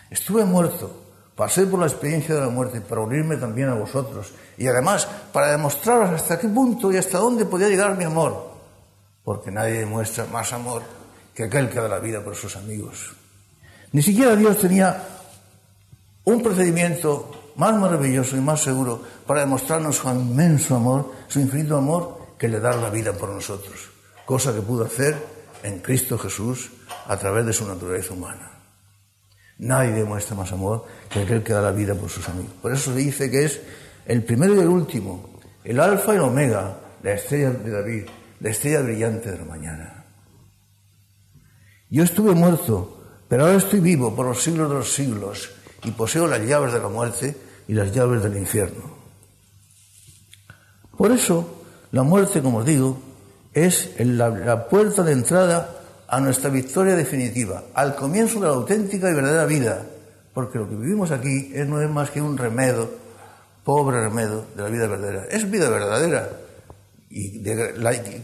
Estuve 0.09 0.45
muerto, 0.45 1.06
pasé 1.37 1.67
por 1.67 1.79
la 1.79 1.85
experiencia 1.85 2.33
de 2.33 2.41
la 2.41 2.49
muerte 2.49 2.81
para 2.81 3.01
unirme 3.01 3.37
también 3.37 3.69
a 3.69 3.75
vosotros 3.75 4.33
y 4.57 4.65
además 4.65 5.07
para 5.31 5.51
demostraros 5.51 6.09
hasta 6.09 6.39
qué 6.39 6.47
punto 6.47 6.91
y 6.91 6.97
hasta 6.97 7.19
dónde 7.19 7.45
podía 7.45 7.69
llegar 7.69 7.95
mi 7.95 8.05
amor, 8.05 8.53
porque 9.23 9.51
nadie 9.51 9.73
demuestra 9.73 10.25
más 10.25 10.51
amor 10.51 10.81
que 11.35 11.43
aquel 11.43 11.69
que 11.69 11.79
da 11.79 11.87
la 11.87 11.99
vida 11.99 12.23
por 12.23 12.35
sus 12.35 12.55
amigos. 12.55 13.13
Ni 13.91 14.01
siquiera 14.01 14.35
Dios 14.35 14.57
tenía 14.57 14.97
un 16.23 16.41
procedimiento 16.41 17.53
más 17.57 17.75
maravilloso 17.75 18.35
y 18.35 18.41
más 18.41 18.63
seguro 18.63 18.99
para 19.27 19.41
demostrarnos 19.41 19.97
su 19.97 20.09
inmenso 20.09 20.75
amor, 20.75 21.11
su 21.27 21.39
infinito 21.39 21.77
amor, 21.77 22.17
que 22.39 22.47
le 22.47 22.59
dar 22.59 22.77
la 22.77 22.89
vida 22.89 23.13
por 23.13 23.29
nosotros, 23.29 23.91
cosa 24.25 24.53
que 24.55 24.61
pudo 24.61 24.85
hacer 24.85 25.15
en 25.61 25.79
Cristo 25.81 26.17
Jesús 26.17 26.71
a 27.05 27.15
través 27.15 27.45
de 27.45 27.53
su 27.53 27.67
naturaleza 27.67 28.13
humana. 28.13 28.56
Nadie 29.59 29.91
demuestra 29.91 30.35
más 30.35 30.51
amor 30.51 30.85
que 31.09 31.21
aquel 31.21 31.43
que 31.43 31.53
da 31.53 31.61
la 31.61 31.71
vida 31.71 31.95
por 31.95 32.09
sus 32.09 32.27
amigos. 32.29 32.51
Por 32.61 32.73
eso 32.73 32.93
se 32.93 32.97
dice 32.97 33.31
que 33.31 33.45
es 33.45 33.61
el 34.05 34.23
primero 34.23 34.55
y 34.55 34.59
el 34.59 34.67
último, 34.67 35.39
el 35.63 35.79
alfa 35.79 36.13
y 36.13 36.17
el 36.17 36.23
omega, 36.23 36.77
la 37.01 37.13
estrella 37.13 37.51
de 37.51 37.71
David, 37.71 38.05
la 38.39 38.49
estrella 38.49 38.81
brillante 38.81 39.31
de 39.31 39.37
la 39.37 39.45
mañana. 39.45 40.05
Yo 41.89 42.03
estuve 42.03 42.33
muerto, 42.33 43.01
pero 43.27 43.45
ahora 43.45 43.57
estoy 43.57 43.79
vivo 43.79 44.15
por 44.15 44.27
los 44.27 44.43
siglos 44.43 44.69
de 44.69 44.75
los 44.75 44.93
siglos 44.93 45.49
y 45.83 45.91
poseo 45.91 46.27
las 46.27 46.41
llaves 46.41 46.73
de 46.73 46.79
la 46.79 46.89
muerte 46.89 47.35
y 47.67 47.73
las 47.73 47.91
llaves 47.91 48.23
del 48.23 48.37
infierno. 48.37 48.97
Por 50.95 51.11
eso, 51.11 51.63
la 51.91 52.03
muerte, 52.03 52.41
como 52.41 52.59
os 52.59 52.65
digo, 52.65 52.99
es 53.53 53.91
la, 53.99 54.29
la 54.29 54.67
puerta 54.67 55.03
de 55.03 55.13
entrada 55.13 55.76
a 56.07 56.19
nuestra 56.19 56.49
victoria 56.49 56.95
definitiva, 56.95 57.63
al 57.73 57.95
comienzo 57.95 58.39
de 58.39 58.47
la 58.47 58.53
auténtica 58.53 59.09
y 59.09 59.13
verdadera 59.13 59.45
vida, 59.45 59.85
porque 60.33 60.57
lo 60.57 60.69
que 60.69 60.75
vivimos 60.75 61.11
aquí 61.11 61.51
no 61.67 61.81
es 61.81 61.89
más 61.89 62.11
que 62.11 62.21
un 62.21 62.37
remedo, 62.37 62.89
pobre 63.63 64.01
remedo 64.01 64.45
de 64.55 64.63
la 64.63 64.69
vida 64.69 64.87
verdadera. 64.87 65.25
Es 65.29 65.49
vida 65.49 65.69
verdadera, 65.69 66.29
y 67.09 67.41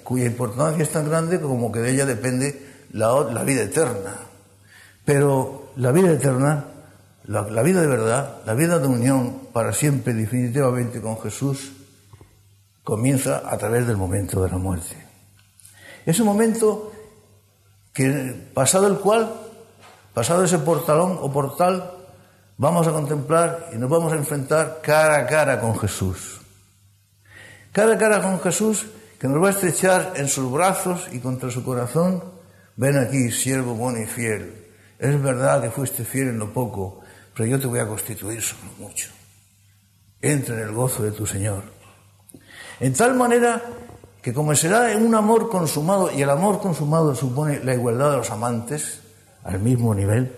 cuya 0.04 0.26
importancia 0.26 0.84
es 0.84 0.90
tan 0.90 1.10
grande 1.10 1.40
como 1.40 1.72
que 1.72 1.80
de 1.80 1.92
ella 1.92 2.06
depende 2.06 2.86
la, 2.92 3.14
la 3.32 3.44
vida 3.44 3.64
eterna. 3.64 4.16
Pero 5.04 5.72
la 5.76 5.92
vida 5.92 6.12
eterna, 6.12 6.66
la, 7.26 7.42
la 7.50 7.64
vida 7.64 7.82
de 7.82 7.88
verdad, 7.88 8.42
la 8.46 8.54
vida 8.54 8.80
de 8.80 8.88
unión 8.88 9.48
para 9.52 9.74
siempre, 9.74 10.14
definitivamente 10.14 11.02
con 11.02 11.20
Jesús, 11.20 11.74
comienza 12.84 13.44
a 13.46 13.58
través 13.58 13.88
del 13.88 13.98
momento 13.98 14.42
de 14.42 14.50
la 14.50 14.58
muerte. 14.58 14.96
Ese 16.06 16.24
momento 16.24 16.93
que 17.94 18.50
pasado 18.54 18.88
el 18.88 18.98
cual, 18.98 19.32
pasado 20.14 20.44
ese 20.44 20.58
portalón 20.58 21.20
o 21.22 21.32
portal, 21.32 21.92
vamos 22.58 22.88
a 22.88 22.92
contemplar 22.92 23.70
y 23.72 23.78
nos 23.78 23.90
vamos 23.90 24.12
a 24.12 24.16
enfrentar 24.16 24.82
cara 24.82 25.18
a 25.18 25.28
cara 25.28 25.62
con 25.62 25.78
Jesús. 25.78 26.42
Cara 27.72 27.94
a 27.94 27.98
cara 27.98 28.22
con 28.22 28.40
Jesús 28.42 28.88
que 29.20 29.28
nos 29.28 29.42
va 29.42 29.48
a 29.48 29.52
estrechar 29.52 30.14
en 30.16 30.28
sus 30.28 30.52
brazos 30.52 31.08
y 31.12 31.20
contra 31.20 31.50
su 31.50 31.64
corazón. 31.64 32.24
Ven 32.76 32.98
aquí, 32.98 33.32
siervo 33.32 33.76
bueno 33.76 34.02
y 34.02 34.08
fiel. 34.08 34.68
Es 34.98 35.22
verdad 35.22 35.62
que 35.62 35.70
fuiste 35.70 36.04
fiel 36.04 36.30
en 36.30 36.40
lo 36.40 36.52
poco, 36.52 37.02
pero 37.36 37.48
yo 37.48 37.60
te 37.60 37.68
voy 37.68 37.80
a 37.80 37.88
constituir 37.88 38.42
sobre 38.42 38.70
mucho. 38.80 39.12
Entra 40.22 40.56
en 40.56 40.62
el 40.62 40.72
gozo 40.72 41.04
de 41.04 41.12
tu 41.12 41.26
Señor. 41.26 41.64
En 42.80 42.94
tal 42.94 43.14
manera 43.16 43.62
que 44.24 44.34
como 44.34 44.56
será 44.56 44.94
en 44.94 45.06
un 45.06 45.14
amor 45.16 45.50
consumado, 45.50 46.10
y 46.10 46.22
el 46.22 46.30
amor 46.30 46.62
consumado 46.62 47.14
supone 47.14 47.60
la 47.62 47.74
igualdad 47.74 48.12
de 48.12 48.18
los 48.18 48.32
amantes 48.32 49.02
al 49.44 49.60
mismo 49.60 49.94
nivel, 49.94 50.34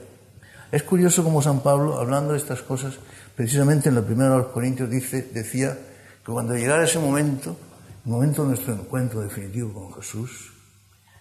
es 0.72 0.82
curioso 0.82 1.24
como 1.24 1.40
San 1.40 1.60
Pablo, 1.60 2.00
hablando 2.00 2.34
de 2.34 2.40
estas 2.40 2.64
cosas, 2.64 2.96
precisamente 3.36 3.90
en 3.90 3.96
la 3.96 4.02
primera 4.02 4.32
de 4.32 4.38
los 4.38 4.48
Corintios 4.48 4.90
dice, 4.90 5.30
decía 5.32 5.78
que 6.26 6.32
cuando 6.32 6.56
llegara 6.56 6.84
ese 6.84 6.98
momento, 6.98 7.56
el 8.04 8.12
momento 8.12 8.42
de 8.42 8.50
nuestro 8.50 8.74
encuentro 8.74 9.22
definitivo 9.22 9.72
con 9.72 9.94
Jesús, 9.94 10.52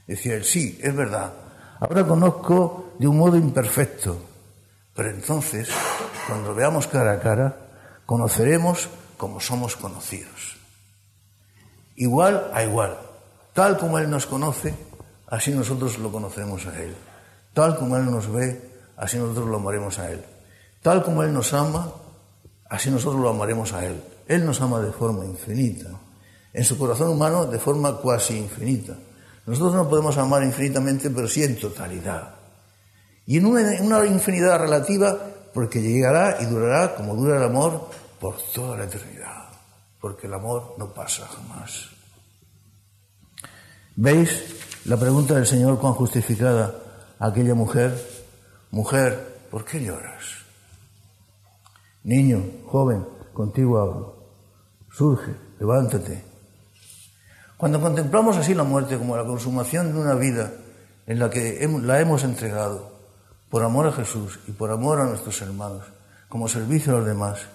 decía 0.07 0.35
él, 0.35 0.44
sí, 0.44 0.81
es 0.83 0.96
verdad, 0.96 1.35
ahora 1.81 2.07
conozco 2.07 2.94
de 2.98 3.07
un 3.07 3.18
modo 3.18 3.37
imperfecto, 3.37 4.16
pero 4.94 5.11
entonces, 5.11 5.68
cuando 6.27 6.55
veamos 6.55 6.87
cara 6.87 7.12
a 7.12 7.20
cara, 7.20 7.57
conoceremos 8.07 8.88
como 9.18 9.38
somos 9.38 9.77
conocidos 9.77 10.54
igual 11.96 12.50
a 12.52 12.62
igual. 12.62 12.96
Tal 13.52 13.78
como 13.78 13.98
Él 13.98 14.11
nos 14.11 14.26
conoce, 14.26 14.74
así 15.28 15.52
nosotros 15.52 15.98
lo 15.98 16.11
conocemos 16.11 16.66
a 16.66 16.80
Él. 16.80 16.94
Tal 17.52 17.76
como 17.76 17.96
Él 17.96 18.11
nos 18.11 18.30
ve, 18.33 18.61
así 18.96 19.16
nosotros 19.16 19.48
lo 19.48 19.57
amaremos 19.57 19.98
a 19.98 20.11
Él. 20.11 20.24
Tal 20.83 21.04
como 21.04 21.22
Él 21.22 21.33
nos 21.33 21.52
ama, 21.54 21.92
así 22.68 22.90
nosotros 22.90 23.20
lo 23.20 23.30
amaremos 23.30 23.72
a 23.72 23.87
Él. 23.87 24.02
Él 24.26 24.44
nos 24.44 24.61
ama 24.61 24.80
de 24.80 24.92
forma 24.92 25.24
infinita. 25.24 25.88
En 26.52 26.64
su 26.64 26.76
corazón 26.78 27.09
humano, 27.09 27.46
de 27.46 27.59
forma 27.59 27.96
cuasi 27.96 28.38
infinita. 28.38 28.96
Nosotros 29.46 29.74
no 29.74 29.88
podemos 29.88 30.16
amar 30.18 30.42
infinitamente, 30.42 31.11
pero 31.11 31.28
sí 31.28 31.44
en 31.44 31.59
totalidad. 31.59 32.35
Y 33.26 33.38
en 33.38 33.46
una, 33.46 33.74
en 33.74 33.87
una 33.87 34.04
infinidad 34.07 34.59
relativa, 34.59 35.16
porque 35.52 35.80
llegará 35.80 36.38
y 36.40 36.46
durará 36.46 36.94
como 36.94 37.14
dura 37.14 37.37
el 37.37 37.44
amor 37.44 37.88
por 38.20 38.37
toda 38.52 38.78
la 38.78 38.85
eternidad 38.85 39.43
porque 40.05 40.27
el 40.27 40.35
amor 40.35 40.75
no 40.77 40.93
pasa 40.93 41.27
jamás. 41.27 41.88
¿Veis 43.97 44.29
la 44.85 44.99
pregunta 44.99 45.33
del 45.33 45.47
Señor 45.47 45.79
cuán 45.79 45.95
justificada 45.95 46.75
aquella 47.19 47.55
mujer? 47.55 47.97
mujer, 48.71 49.47
¿por 49.51 49.64
qué 49.64 49.83
lloras? 49.83 50.45
Niño, 52.03 52.45
joven, 52.67 53.07
contigo 53.33 53.79
hablo. 53.79 54.17
Surge, 54.93 55.35
levántate. 55.59 56.23
Cuando 57.57 57.81
contemplamos 57.81 58.37
así 58.37 58.53
la 58.53 58.64
muerte 58.64 58.99
como 58.99 59.17
la 59.17 59.25
consumación 59.25 59.95
de 59.95 60.01
una 60.01 60.14
vida 60.17 60.53
en 61.07 61.19
la 61.19 61.31
que 61.31 61.67
la 61.81 61.99
hemos 61.99 62.25
entregado 62.25 62.93
por 63.49 63.62
amor 63.62 63.87
a 63.87 63.93
Jesús 63.93 64.38
y 64.49 64.53
por 64.53 64.71
amor 64.71 65.01
a 65.01 65.07
nuestros 65.07 65.40
hermanos, 65.40 65.87
como 66.29 66.47
servicio 66.47 66.93
a 66.93 66.99
los 66.99 67.07
demás, 67.07 67.47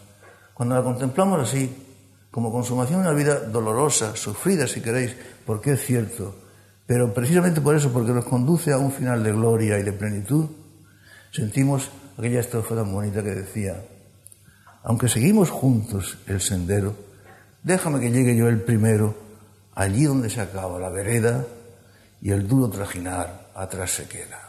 cuando 0.56 0.74
la 0.74 0.82
contemplamos 0.82 1.48
así, 1.48 1.86
como 2.32 2.52
consumación 2.52 3.02
de 3.02 3.10
una 3.10 3.18
vida 3.18 3.40
dolorosa, 3.40 4.16
sufrida 4.16 4.68
si 4.68 4.82
queréis, 4.82 5.16
porque 5.46 5.74
es 5.74 5.86
cierto, 5.86 6.36
pero 6.86 7.14
precisamente 7.14 7.62
por 7.62 7.76
eso, 7.76 7.92
porque 7.92 8.12
nos 8.12 8.26
conduce 8.26 8.72
a 8.72 8.78
un 8.78 8.92
final 8.92 9.24
de 9.24 9.32
gloria 9.32 9.80
y 9.80 9.84
de 9.84 9.94
plenitud, 9.94 10.48
sentimos 11.32 11.90
aquella 12.18 12.40
estrofa 12.40 12.76
tan 12.76 12.92
bonita 12.92 13.24
que 13.24 13.30
decía, 13.30 13.82
aunque 14.84 15.08
seguimos 15.08 15.50
juntos 15.50 16.18
el 16.28 16.42
sendero, 16.42 16.96
déjame 17.64 18.00
que 18.00 18.12
llegue 18.12 18.36
yo 18.36 18.48
el 18.48 18.62
primero, 18.62 19.16
allí 19.74 20.06
donde 20.06 20.30
se 20.30 20.42
acaba 20.42 20.80
la 20.80 20.90
vereda 20.90 21.46
y 22.22 22.32
el 22.32 22.48
duro 22.48 22.70
trajinar 22.70 23.50
atrás 23.56 23.92
se 23.92 24.08
queda. 24.08 24.49